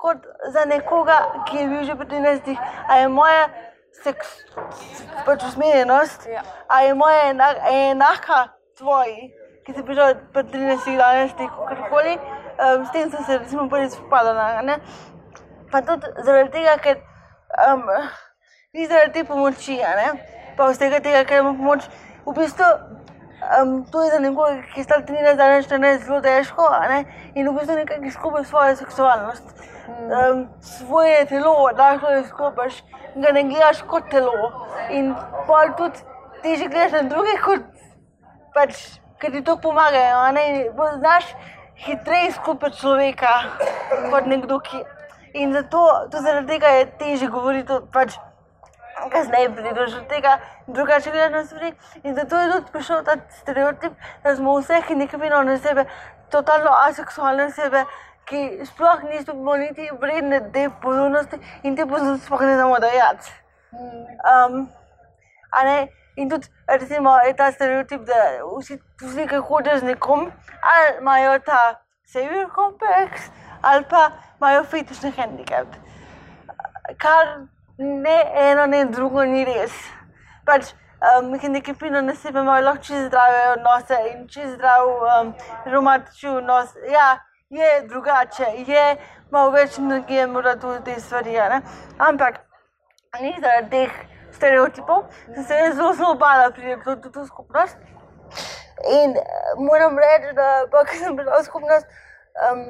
[0.00, 2.52] kot za nekoga, ki je bil že pri 13,
[2.88, 3.48] a je moja
[4.02, 4.28] seks,
[5.26, 6.42] pač usmerjenost, Ja.
[6.68, 9.32] a je moja je enaka tvoji,
[9.66, 12.18] ki si prišel pri 13, 12, kakorkoli.
[12.56, 14.62] Um, s tem sem se recimo prvič spopadala.
[14.62, 14.78] ne.
[15.70, 16.96] Pa tudi zaradi tega, ker
[17.68, 17.82] um,
[18.72, 19.80] ni zaradi te pomoči,
[20.56, 21.84] pa vsega tega, ker ima pomoč.
[22.24, 22.64] V bistvu
[23.60, 26.68] um, to je za nekoga, ki stal 13, danes 14, zelo težko
[27.34, 29.44] in v bistvu nekako izgubi svojo seksualnost.
[29.86, 32.82] Um, svoje telo, lahko jo izgubiš,
[33.16, 34.52] ga ne gledaš kot telo.
[34.90, 35.14] In
[35.46, 36.00] pol tudi
[36.42, 37.68] teže gledaš na druge kot
[38.54, 38.80] pač,
[39.20, 40.24] ker ti to pomagajo.
[40.98, 41.34] Znaš
[41.76, 43.32] hitreje skupiti človeka
[44.10, 44.84] kot nekdo, ki.
[45.34, 48.16] In zato tudi zaradi tega je teže govoriti, pač,
[49.12, 51.72] kasneje prideš do tega, drugače gledaš na stvari.
[52.02, 53.92] In zato je tudi prišel ta stereotip,
[54.24, 55.84] da smo vse hendikepirane osebe,
[56.30, 57.84] totalno aseksualne osebe.
[58.26, 63.30] Ki sploh niso niti vredne te pozornosti in te pozornosti sploh ne znamo dajati.
[64.32, 64.66] Um?
[66.16, 68.20] In tudi, recimo, je ta stereotip, da
[68.58, 70.30] vsi, vsi ki hodijo z nekom,
[70.62, 71.58] ali imajo ta
[72.08, 73.28] savior kompleks,
[73.62, 75.66] ali pa imajo fetišni handicap.
[76.98, 77.26] Kar
[77.78, 79.76] ne eno, ne drugo ni res.
[80.46, 80.72] Pač,
[81.04, 85.34] um, Hendikepirane na sebe imajo lahko čez zdrave odnose in čez zdrav um,
[85.66, 86.72] romantični odnos.
[86.92, 87.18] Ja,
[87.50, 88.96] je drugače, je
[89.30, 91.36] malo več energije, mora tudi te stvari.
[91.98, 92.40] Ampak
[93.20, 97.76] ni zaradi teh stereotipov, sem se jaz zelo, zelo bala priti v to, to skupnost.
[99.00, 101.86] In eh, moram reči, da pa, ko sem prišla v skupnost,
[102.44, 102.62] um,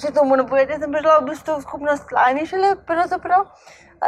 [0.00, 3.44] če to moram povedati, sem prišla v bistvu v skupnost lani šele, pravzaprav.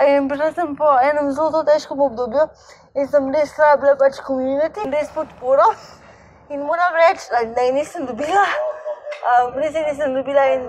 [0.09, 2.49] In prišla sem po enem zelo, težkem obdobju
[2.97, 5.69] in sem res rabila pač komunity, res podporo.
[6.53, 8.49] In moram reči, da je nisem dobila,
[9.21, 10.69] um, res je nisem dobila in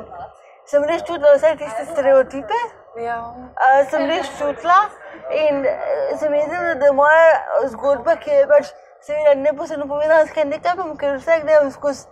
[0.67, 2.59] sem res čutila vse tiste stereotipe.
[2.95, 3.33] Ja.
[3.57, 4.89] Uh, sem res čutila
[5.33, 8.69] in eh, se mi zdi, da- je moja zgodba, ki je pač
[9.01, 12.05] seveda neposredno povezana s handicapom, ker vse gledam skozi.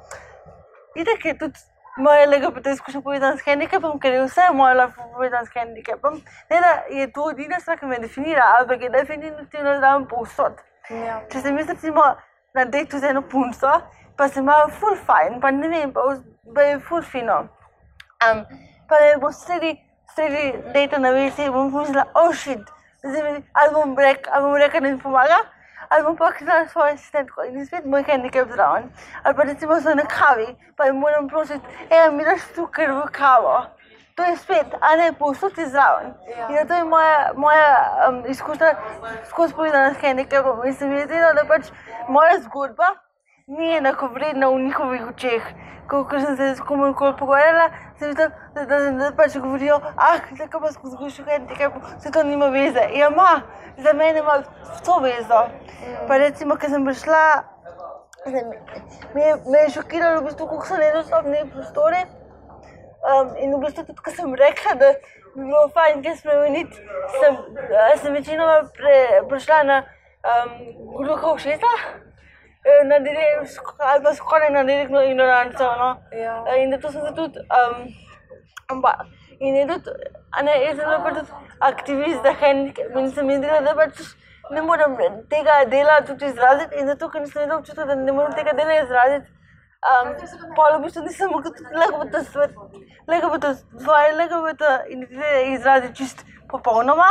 [0.96, 1.60] Itek je tudi
[1.98, 6.18] moja LGBT izkušnja povezana s handicapom, ker je vse moje life povezano s handicapom.
[6.50, 10.58] Ne da je to edina stvar, ki me definira, ampak je definitivno zraven povsod.
[10.90, 11.22] Ja.
[11.30, 12.08] Če sem jaz recimo
[12.58, 13.78] na dejtu z eno punco,
[14.18, 16.10] pa se imajo full fajn, pa ne vem, pa,
[16.56, 17.38] pa je full fino.
[18.26, 18.44] Um,
[18.90, 19.78] pa me bo sredi,
[20.16, 22.62] sredi dejta na vesi, bom pomislila, oh shit,
[23.04, 25.40] zdaj mi, ali bom rekel, ali bom rekel, da mi pomaga,
[25.90, 28.90] ali bom pa klicala svojo asistentko in spet moj handicap zraven.
[29.24, 33.06] Ali pa recimo so na kavi, pa jim moram prositi, ej, mi daš cukor v
[33.12, 33.66] kavo.
[34.16, 36.14] To je spet, a ne povsod je zraven.
[36.30, 36.48] Ja.
[36.50, 37.70] In zato je moja, moja
[38.10, 38.74] um, izkušnja
[39.30, 40.66] skozi povedana s handicapom.
[40.66, 41.72] In se mi je zdelo, da pač
[42.08, 42.96] moja zgodba
[43.48, 45.44] ni enakovredna v njihovih očeh.
[45.90, 47.70] Ko, ko sem se s komorkoli pogovarjala,
[48.00, 52.12] sem videla, da, da, da, da pač govorijo, ah, zakaj pa skozi gušo handicap, se
[52.12, 52.86] to nima veze.
[52.96, 53.42] Ja, ima,
[53.78, 54.38] za mene ima
[54.86, 55.42] to vezo.
[56.08, 57.24] Pa recimo, ker sem prišla,
[58.24, 58.54] sem,
[59.16, 62.06] me, je- me je šokiralo, v bistvu, kako so nedostopni prostori.
[63.02, 64.94] Um, in v bistvu tudi, ko sem rekla, da
[65.36, 66.78] bi bilo fajn kaj spremeniti,
[67.20, 67.36] sem,
[67.98, 68.96] sem večinoma pre,
[69.28, 69.84] prišla na
[70.24, 70.52] um,
[71.02, 71.72] gluho všesa,
[72.66, 73.50] eh, na direk,
[73.80, 75.64] ali pa skoraj na direktno ignoranco.
[75.64, 75.90] No?
[76.12, 76.44] Ja.
[76.48, 77.88] Eh, In da to sem se tudi, um,
[78.72, 79.06] ampak,
[79.40, 79.90] in je tudi,
[80.44, 84.02] ne, jaz sem pa tudi aktivist za handicap in se mi zdi, da pač
[84.52, 84.96] ne morem
[85.30, 88.82] tega dela tudi izraziti in zato, ker nisem imela občutka, da ne morem tega dela
[88.84, 89.30] izraziti.
[89.82, 90.10] Um,
[90.56, 92.52] Polo v bistvu nisem mogla tudi LGBT svet,
[93.10, 93.46] LGBT
[93.82, 94.62] svoje LGBT
[94.94, 97.08] identitete izraziti čist popolnoma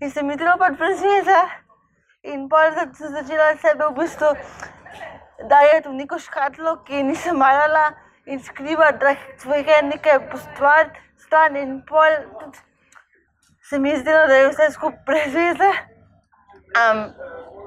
[0.00, 1.38] in se mi delo pač brez veze.
[2.24, 4.28] In pol sem se začela sebe v bistvu
[5.50, 7.94] dajati v neko škatlo, ki je nisem marala
[8.26, 12.14] in skrivati, da svoj handicap postvariti stan in pol
[13.68, 15.70] se mi je zdelo, da je vse skupaj brez veze.
[16.78, 17.00] Um,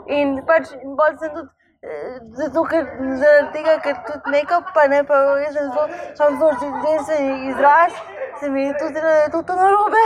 [0.08, 1.52] in pač in bolj sem tudi,
[1.84, 2.88] eh, zato ker
[3.24, 8.00] zaradi tega, ker tudi nekaj, pa ne pa jaz sem zelo, sam zelo življenjski izraz,
[8.40, 10.06] se mi je tudi da je to, narobe.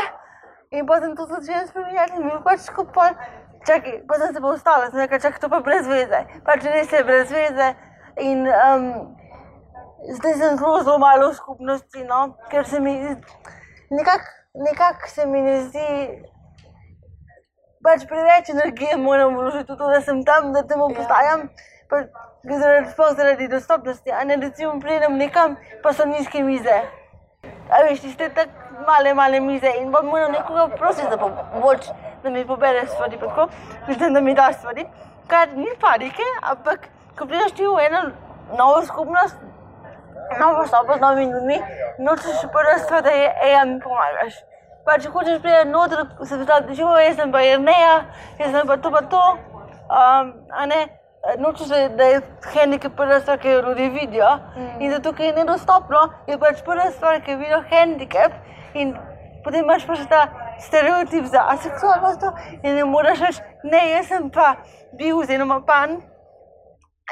[0.72, 3.14] In pa sem to začela spremenjati in bil pač skupaj.
[3.68, 6.26] Čakaj, pa sem se pa ustala, sem rekla, čakaj, to pa brez veze.
[6.46, 7.70] Pač res je brez veze.
[8.20, 8.90] In um,
[10.16, 12.98] zdaj sem zelo, zelo malo v skupnosti, no, ker se mi
[13.90, 15.90] nekako nekak se mi ne zdi,
[17.84, 21.50] pač preveč energije moram vložiti v to, da sem tam, da temu postajam.
[21.90, 22.04] Pa,
[22.46, 26.82] zaradi, sploh zaradi dostopnosti, a ne recimo pridem nekam, pa so nizke mize.
[27.70, 31.90] A veš, tiste tako male, male mize in pa moram nekoga prositi za pomoč,
[32.24, 33.48] da mi pobere stvari, pa tako,
[33.88, 34.86] mislim, da mi da stvari.
[35.28, 38.02] Kar ni panike, ampak ko prideš ti v eno
[38.58, 39.38] novo skupnost,
[40.40, 41.62] novo sobo z novimi ljudmi,
[42.00, 44.34] nočeš prva stvar, da je eja mi pomagaš.
[44.86, 47.96] Pa če hočeš priti noter, se predstavljati, živo, jaz sem pa Jerneja,
[48.40, 49.24] jaz sem pa to pa to,
[49.90, 50.80] um, a ne,
[51.38, 52.22] nočeš, da, da je
[52.54, 54.32] handicap prva stvar, ki jo ljudje vidijo.
[54.56, 54.82] Mm.
[54.82, 58.32] In zato, ker je nedostopno, je pač prva stvar, ki vidijo handicap
[58.74, 58.96] in
[59.44, 60.24] potem imaš pa še ta
[60.62, 62.22] stereotip za aseksualnost
[62.64, 64.56] in ne moreš reči, ne, jaz sem pa
[64.98, 66.02] bil oziroma pan,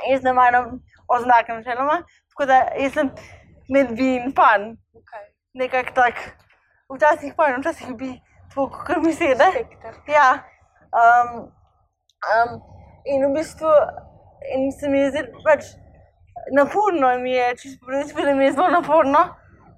[0.09, 3.11] jaz ne maram oznake načeloma, tako da jaz sem
[3.69, 5.25] med bi in pan, Okay.
[5.53, 6.15] nekako tak,
[6.95, 9.51] včasih pa, včasih bi, tako kot mi se da.
[10.07, 10.29] Ja.
[10.99, 11.51] Um,
[12.31, 12.61] um,
[13.05, 13.71] in v bistvu,
[14.55, 15.63] in se mi zdi pač
[16.51, 19.19] naporno, mi je, čisto prvič, mi je zelo naporno.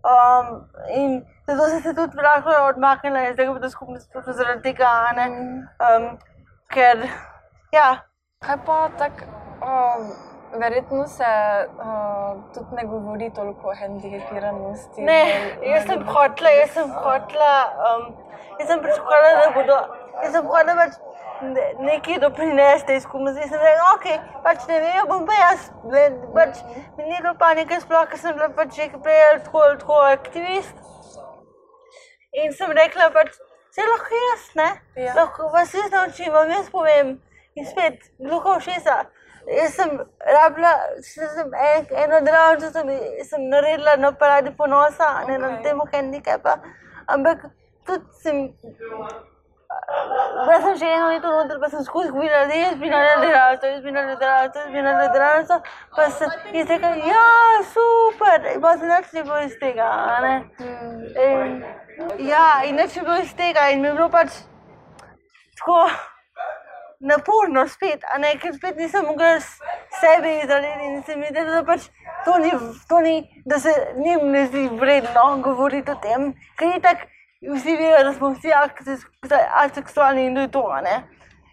[0.09, 0.47] Um,
[0.95, 5.25] in zato sem se tudi lahko odmaknila iz tega, da skupnost sploh zaradi tega, ne.
[5.89, 6.11] Um,
[6.69, 7.07] ker,
[7.73, 7.89] ja,
[8.39, 9.25] Kaj pa tako,
[9.67, 10.03] um,
[10.59, 11.25] verjetno se
[11.85, 15.01] uh, tudi ne govori toliko o hendikepiranosti.
[15.01, 15.23] Ne,
[15.71, 17.49] jaz sem hotla, jaz sem hotla,
[17.89, 18.05] um,
[18.61, 19.79] jaz sem pričakovala, da bodo,
[20.23, 20.95] jaz sem hotla pač
[21.41, 23.43] ne- nekaj doprinesti tej skupnosti.
[23.43, 24.07] Jaz sem rekla, ok,
[24.47, 26.05] pač ne vem, bom pa jaz, ne,
[26.37, 26.63] pač
[26.95, 30.79] mi ni bilo panike sploh, ker sem bila pač že prej tako, tako aktivist.
[32.33, 33.37] In sem rekla, pač,
[33.73, 34.69] se lahko jaz, ne?
[34.95, 35.13] Ja.
[35.15, 37.15] Lahko vas jaz naučim, vam jaz povem.
[37.55, 38.97] In spet, gluho všesa.
[39.49, 39.95] Jaz sem
[40.35, 40.73] rabila,
[41.05, 42.91] še sem en, eno delavnico sem,
[43.25, 45.63] sem naredila na paradi ponosa, a ne na Okej.
[45.63, 46.59] temu handicapa.
[47.07, 47.49] Ampak
[47.87, 48.43] tudi sem,
[49.69, 53.67] bila sem še eno leto noter, pa sem skozi govorila, da jaz bi naredila delavnico,
[53.69, 55.57] jaz bi naredila delavnico, jaz bi naredila delavnico.
[55.95, 57.25] Pa sem jaz rekla, ja,
[57.73, 60.35] super, in pa se nič ni bilo iz tega, a ne.
[61.25, 61.59] In,
[62.29, 64.39] ja, in nič ni bilo iz tega in mi je bilo pač
[65.59, 65.83] tako
[66.99, 69.59] naporno spet, a ne, ker spet nisem mogla s-
[70.01, 71.85] sebe izraziti in se mi zdi, da pač
[72.25, 72.51] to ni,
[72.89, 73.13] to ni,
[73.45, 77.07] da se njim ne zdi vredno govoriti o tem, ker je tako,
[77.41, 78.51] vsi vejo, da smo vsi
[79.63, 80.63] aseksualni in da je to.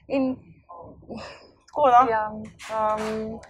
[0.09, 0.37] In
[1.67, 2.11] tako, no.
[2.11, 3.41] Ja, um,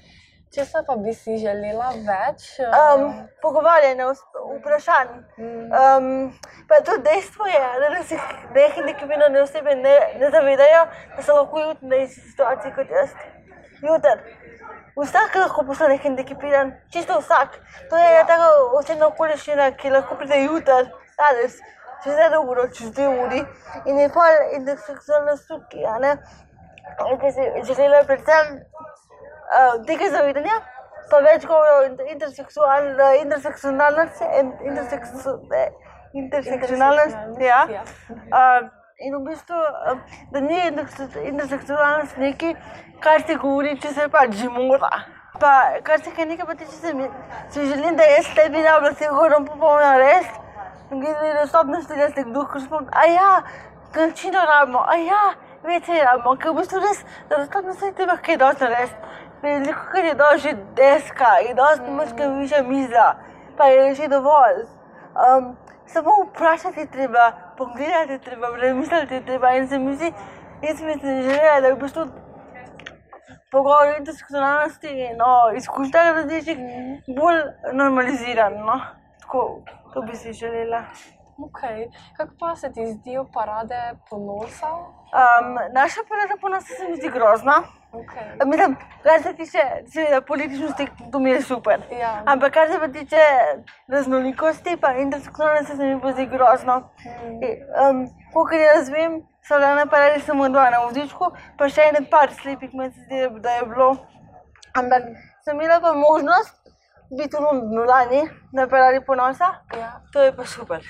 [0.55, 2.49] česa pa bi si želela več?
[2.61, 3.13] Um,
[3.43, 5.13] pogovarjanje, vs- vprašanj.
[5.39, 6.09] Um,
[6.69, 8.19] pa tudi dejstvo je, da se
[8.55, 13.15] nehendikepirane osebe ne, ne zavedajo, da so lahko jutri na isti situaciji kot jaz.
[13.83, 14.35] Jutri.
[14.97, 17.59] Vsak lahko postane hendikepiran, čisto vsak.
[17.91, 18.47] To je taka
[18.79, 20.87] osebna okoliščina, ki lahko pride jutri,
[21.21, 21.59] danes,
[22.05, 23.43] čez eno uro, čez dve uri.
[23.87, 26.13] In je pol interseksualnost tukaj, a ne?
[27.11, 30.61] In ki si želela predvsem uh, tega zavedanja,
[31.11, 35.37] pa več govora o inter- interseksual, uh, interseksualnosti, in- interseksu,
[36.13, 37.45] interseksualnosti.
[37.45, 37.61] Ja.
[38.31, 39.59] Uh, in v bistvu,
[39.93, 39.99] uh,
[40.33, 42.55] da ni interse- interseksualnost nekaj,
[43.01, 44.91] kar se govori, če se pač že mora.
[45.41, 45.53] Pa,
[45.85, 47.11] kar se kaj nekaj pa tiče, se mi,
[47.51, 50.27] se mi želim, da jaz ne bi rabila se horom popolno res.
[50.91, 53.43] Glede dostopnosti, ste kdo, ko smo, a ja,
[53.93, 55.23] kančino rabimo, a ja,
[55.63, 59.15] vece rabimo, ker v bistvu res, da dostopnost ne treba kaj dosti narediti.
[59.43, 63.07] Veliko, kar je dosti že deska, je dosti močka višja miza,
[63.59, 64.61] pa je že dovolj.
[65.17, 65.57] Um,
[65.91, 70.13] samo vprašati treba, pogledati treba, premisliti treba in se mi zdi,
[70.63, 72.07] jaz mi se želela, da je v bistvu
[73.51, 76.59] pogovor o intersekcionalnosti in o izkušnjah različnih
[77.19, 78.55] bolj normaliziran.
[78.55, 78.81] No?
[79.21, 79.61] Tako,
[79.97, 80.83] to bi si želela.
[81.39, 81.91] Okay.
[82.17, 83.81] Kako pa se ti zdijo parade
[84.11, 84.71] ponosa?
[84.73, 87.63] Um, naša parada ponosa se mi zdi grozna.
[87.93, 88.47] Okay.
[88.47, 89.59] Mislim, kar se tiče
[89.93, 91.81] seveda, političnosti, to mi je super.
[92.01, 92.23] Ja.
[92.27, 93.23] Ampak kar se tiče
[93.89, 96.77] raznolikosti, pa intersekcionalnosti, se mi zdi grozno.
[96.79, 97.41] Mm.
[97.91, 102.05] Um, Kolikor jaz vem, so bile na paradi samo dva na vodičku, pa še ene
[102.11, 103.97] par slepih, meni se zdi, da je bilo.
[104.75, 105.03] Ampak
[105.45, 106.66] sem imela pa možnost
[107.11, 107.85] biti v Londonu
[108.53, 110.01] na paradi ponosa, Ja.
[110.13, 110.81] to je pa super.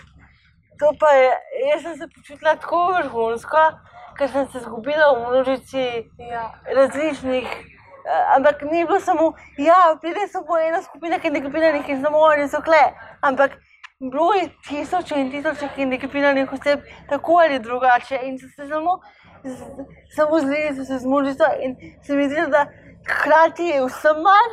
[0.78, 1.30] To pa je,
[1.72, 3.56] jaz sem se počutila tako vrhunsko,
[4.18, 5.82] ker sem se izgubila v množici
[6.18, 6.52] Ja.
[6.74, 7.48] različnih.
[8.36, 12.92] Ampak ni bilo samo, ja, pride samo ena skupina hendikepiranih in samo oni so kle.
[13.20, 13.50] Ampak
[14.12, 18.20] bilo je tisoče in tisoče hendikepiranih oseb, tako ali drugače.
[18.22, 19.00] In so se samo,
[19.44, 19.86] z-
[20.16, 21.34] samo zlili, so se zmožili.
[21.60, 22.66] In se mi zdi, da
[23.10, 24.50] hkrati je vsem mar,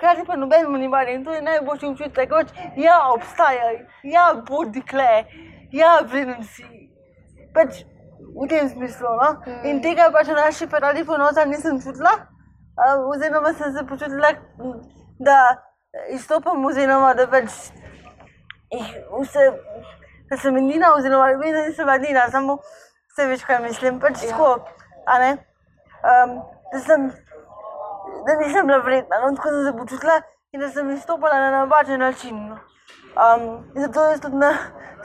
[0.00, 1.08] hkrati pa nobenemu ni mar.
[1.08, 2.28] In to je najboljši občutek.
[2.32, 5.24] Pač, ja, obstajaj, ja, bodi kle,
[5.76, 6.64] ja, vreden si.
[7.54, 7.84] Pač,
[8.34, 9.08] v tem smislu.
[9.20, 9.28] No?
[9.68, 14.32] In tega pač na naši paradi ponosa nisem čutila, uh, oziroma sem se počutila,
[15.20, 15.36] da
[16.14, 17.50] izstopam, oziroma da pač
[18.70, 19.46] vse,
[20.30, 22.60] da sem edina, oziroma da nisem edina, samo
[23.12, 24.00] vse veš, kaj mislim.
[24.00, 24.30] Pač Ja.
[24.30, 24.64] tako,
[25.06, 25.32] a ne.
[26.00, 26.40] Um,
[26.72, 27.10] da sem,
[28.26, 30.20] da nisem bila vredna, no, tako sem se počutila
[30.52, 32.48] in da sem izstopala na napačen način.
[32.48, 32.58] no.
[33.20, 34.52] Um, zato jaz tudi na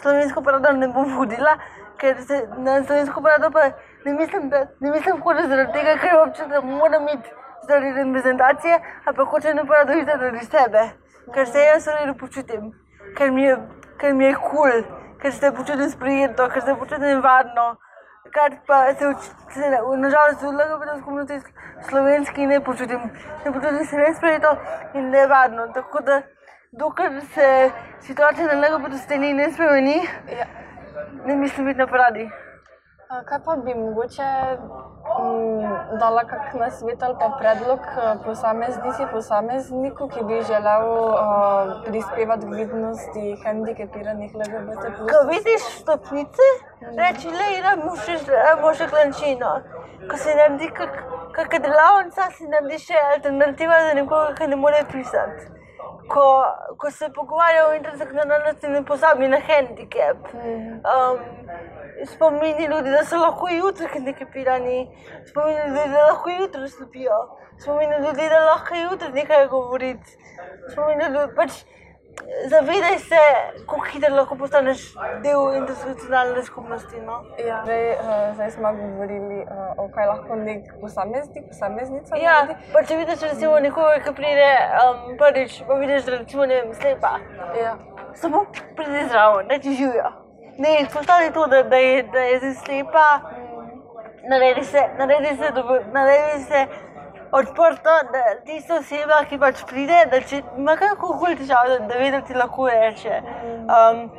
[0.02, 1.58] slovensko parado ne bom hodila,
[1.98, 3.64] ker se na slovensko parado pa
[4.06, 7.30] ne mislim, da ne mislim hoditi zaradi tega, ker občutek, da moram iti
[7.68, 10.84] zaradi reprezentacije, ampak hočem na parado iti zaradi sebe,
[11.34, 12.72] ker se jaz redu počutim,
[13.18, 13.58] ker mi je,
[13.98, 14.84] ker kul, cool,
[15.22, 17.76] ker se počutim sprijeto, ker se počutim varno.
[18.32, 21.40] Kar pa se, uč- se nažalost v LGBT skupnosti
[21.90, 23.00] slovenski ne počutim,
[23.46, 24.58] ne počutim se nesprejeto
[24.94, 25.68] in nevarno.
[25.68, 26.22] Tako da
[26.72, 27.72] dokler se
[28.02, 29.98] situacija na LGBT sceni ne spremeni,
[30.40, 30.46] Ja.
[31.26, 32.30] ne mislim biti na paradi.
[33.16, 34.30] A Kaj pa bi mogoče
[35.24, 42.50] m, dala kak nasvet ali pa predlog eh, posameznici, posamezniku, ki bi želel uh, prispevati
[42.50, 44.84] k vidnosti hendikepiranih LGBT?
[45.12, 46.50] Ko vidiš stopnice,
[47.00, 49.54] reči le, imamo še klančino.
[50.12, 51.04] Ko se naredi kak,
[51.38, 55.54] kakšna delavnica, se naredi še alternativa za nekoga, ki ne more pisati.
[56.10, 56.26] Ko,
[56.78, 60.18] ko se pogovarjajo o intersekcionalnosti, ne pozabi na handicap.
[60.34, 61.20] Um,
[62.06, 64.88] spomini ljudi, da so lahko jutri hendikepirani,
[65.30, 67.20] spomini ljudi, da lahko jutri slepijo,
[67.64, 70.18] spomini ljudi, da lahko jutri nekaj govoriti.
[70.72, 71.64] Spomini ljudi, pač
[72.48, 73.22] zavedaj se,
[73.60, 74.94] kako hitro lahko postaneš
[75.24, 77.02] del intersekcionalne skupnosti.
[77.02, 77.22] No?
[77.48, 77.62] Ja.
[77.64, 82.56] Zdaj, uh, zdaj smo govorili, uh, o kaj lahko nek posameznik, posameznica Ja, naredi.
[82.74, 84.50] pa če vidiš recimo nekoga, ki pride
[84.82, 87.18] um, prvič, pa vidiš, da recimo, ne vem, slepa,
[87.62, 87.76] Ja.
[88.14, 88.46] samo
[88.76, 90.12] pridi zraven, da ti živijo.
[90.58, 93.08] Ne, izpostavi to, da, da, je, da je zdaj slepa,
[94.30, 96.66] naredi se, naredi se, dobo- naredi se
[97.32, 102.12] odprto, da tista oseba, ki pač pride, da če ima kakorkoli težavo, da, da ve,
[102.12, 103.22] da ti lahko reče.
[103.70, 104.12] Um,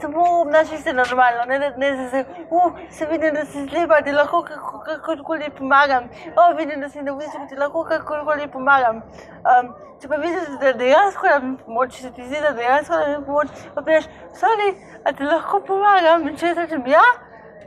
[0.00, 4.02] Samo obnašaj se normalno, ne, da- ne da se, uh, se vidim, da si slepa,
[4.04, 6.04] ti lahko kako- kakorkoli pomagam.
[6.36, 8.96] O, vidim, da si na ulici, ti lahko kakorkoli pomagam.
[9.40, 9.70] Um,
[10.02, 13.48] če pa vidiš, da dejansko rabim pomoč, če se ti zdi, da dejansko rabim pomoč,
[13.74, 14.04] pa priješ,
[14.36, 16.28] sorry, a ti lahko pomagam.
[16.28, 17.02] In če jaz rečem ja,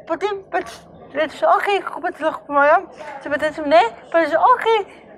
[0.08, 0.70] potem pač
[1.20, 2.90] rečeš, ok, kako pa ti lahko pomagam.
[3.24, 4.68] Če pa ti rečem ne, pa rečeš, ok,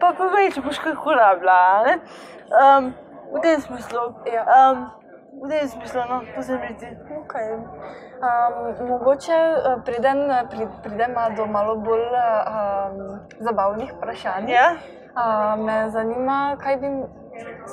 [0.02, 1.56] pa povej, če boš kaj uporabila.
[1.56, 1.98] a ne.
[2.52, 2.94] Um,
[3.34, 4.04] v tem smislu.
[4.30, 4.44] Ja.
[4.46, 4.92] Um,
[5.44, 6.90] v tem smislu, no, to se mi zdi.
[7.26, 7.48] Okay.
[8.16, 14.50] Um, mogoče eh, preden eh, pri, pridemo do malo bolj um, zabavnih vprašanj.
[14.50, 14.76] Ja?
[15.16, 16.88] Uh, me zanima, kaj bi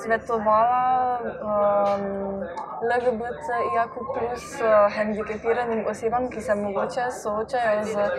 [0.03, 2.43] svetovala um,
[2.83, 8.11] LGBTIQ plus uh, hendikepiranim osebam, ki se mogoče soočajo z,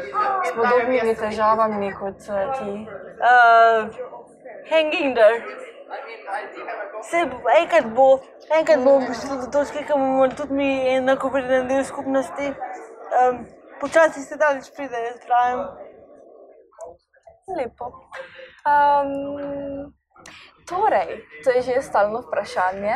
[0.47, 2.87] s podobnimi težavami kot uh, ti.
[3.19, 3.89] Uh,
[4.69, 5.43] hanging there.
[7.01, 8.19] Se bo- enkrat bo,
[8.57, 12.53] enkrat bomo prišli do točke, ko bomo tudi mi enakovreden del skupnosti.
[13.13, 13.45] Um,
[13.81, 15.67] počasi se daleč pride, jaz pravim.
[17.57, 17.85] Lepo.
[18.65, 19.93] Um,
[20.67, 22.95] Torej, to je že stalno vprašanje.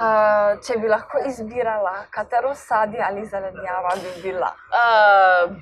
[0.00, 4.48] Uh, če bi lahko izbirala, katero sadje ali zelenjava bi bila?
[4.72, 5.56] Uh,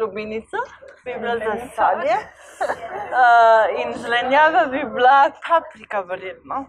[0.00, 0.60] lubinica
[1.04, 2.18] bi bila za sadje.
[2.60, 6.66] Uh, in zelenjava bi bila paprika, verjetno.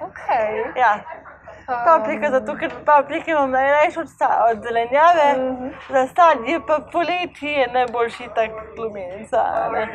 [0.00, 0.72] Okay.
[0.76, 0.98] Ja.
[1.66, 4.08] Paprika, zato ker paprike imam najrajši od,
[4.50, 5.28] od zelenjave,
[5.88, 9.40] za sadje pa poleti je najboljši tak lubenica.
[9.54, 9.86] a ne.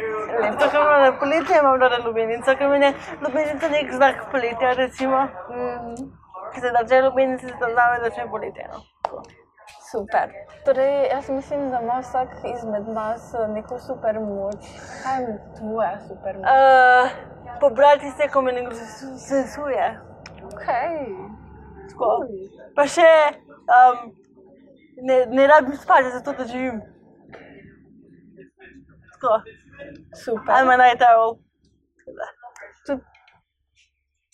[0.51, 4.74] Zato ker imam na poletje imam rada lubenico, ker meni je lubenica nek znak poletja,
[4.74, 5.24] recimo.
[5.24, 6.09] Mhm.
[6.53, 8.70] Ki se da če lubenica se zaznave, začne poletje.
[8.74, 8.82] No.
[9.91, 10.30] Super.
[10.65, 14.65] Torej, jaz mislim, da ima vsak izmed nas eh, neko super moč.
[15.03, 16.45] Kaj je tvoja super moč?
[16.45, 17.09] Uh,
[17.59, 18.76] pobrati se, ko me nekdo
[19.30, 19.99] sesuje.
[20.53, 21.38] Okay.
[22.00, 22.24] Tako.
[22.76, 23.10] Pa še
[23.76, 23.97] um,
[25.04, 26.80] ne, ne rabim spati, zato da živim.
[29.14, 29.41] Tako.
[30.16, 30.54] Super.
[30.56, 31.39] I'm a night owl.
[32.88, 33.04] Tudi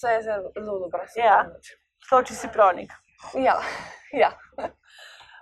[0.02, 1.46] to je zelo, zelo super Ja.
[2.10, 2.92] Soči si pravnik.
[3.34, 3.58] Ja,
[4.14, 4.32] ja.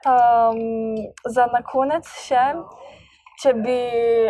[0.07, 0.95] Um,
[1.27, 2.43] za na konec še,
[3.43, 3.79] če bi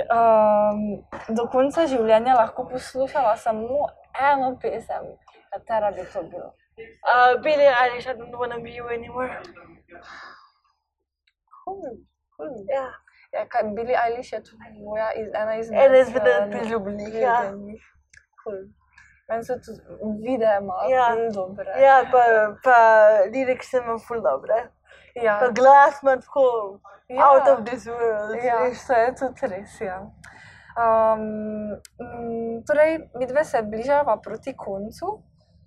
[0.09, 0.81] um,
[1.29, 3.85] do konca življenja lahko poslušala samo
[4.17, 5.05] eno pesem,
[5.53, 6.49] katera bi to bila?
[6.77, 9.29] Uh, Billie Eilish, I don't wanna be you anymore.
[11.63, 11.97] Cool,
[12.37, 12.65] cool.
[12.69, 12.87] Ja.
[13.33, 17.35] Ja, kaj Billie Eilish je tvoja iz, ena izmed Ena izmed eh, priljubljenih, ja.
[17.41, 17.81] priljubljenih.
[18.43, 18.59] Cool.
[19.29, 19.81] Meni so tudi
[20.25, 21.07] videe malo Ja.
[21.13, 21.65] ful dobre.
[21.81, 22.23] Ja, pa,
[22.63, 22.77] pa
[23.33, 24.57] lirike imam ful dobre.
[25.15, 25.37] ja.
[25.39, 27.29] Pa glas ima tako Ja.
[27.31, 28.43] out of this world.
[28.43, 28.87] Ja, res.
[28.87, 29.81] to je tudi res.
[29.81, 29.99] Ja.
[30.77, 31.21] Um,
[32.01, 35.21] mm, torej, mi dve se bližava proti koncu.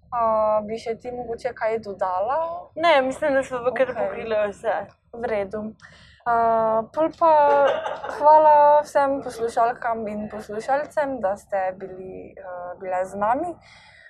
[0.06, 2.38] Uh, bi še ti mogoče kaj dodala?
[2.78, 3.96] Ne, mislim, da smo kar okay.
[3.98, 4.76] pokrili vse.
[5.12, 5.62] V redu.
[6.26, 7.32] Uh, pol pa
[8.18, 13.52] hvala vsem poslušalkam in poslušalcem, da ste bili, uh, bile z nami.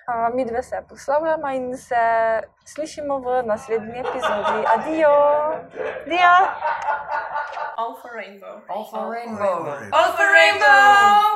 [0.07, 2.05] Uh, mi dve se poslavljamo in se
[2.65, 4.65] slišimo v naslednji epizodi.
[4.73, 5.13] Adijo!
[6.05, 6.35] Adijo!
[7.77, 8.61] All for rainbow.
[8.69, 9.67] All for rainbow.
[9.93, 10.79] All for rainbow.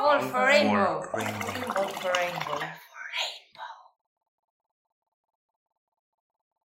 [0.06, 0.86] All for rainbow.
[0.86, 1.02] All for rainbow.
[1.02, 1.76] All for rainbow.
[1.76, 2.81] All for rainbow.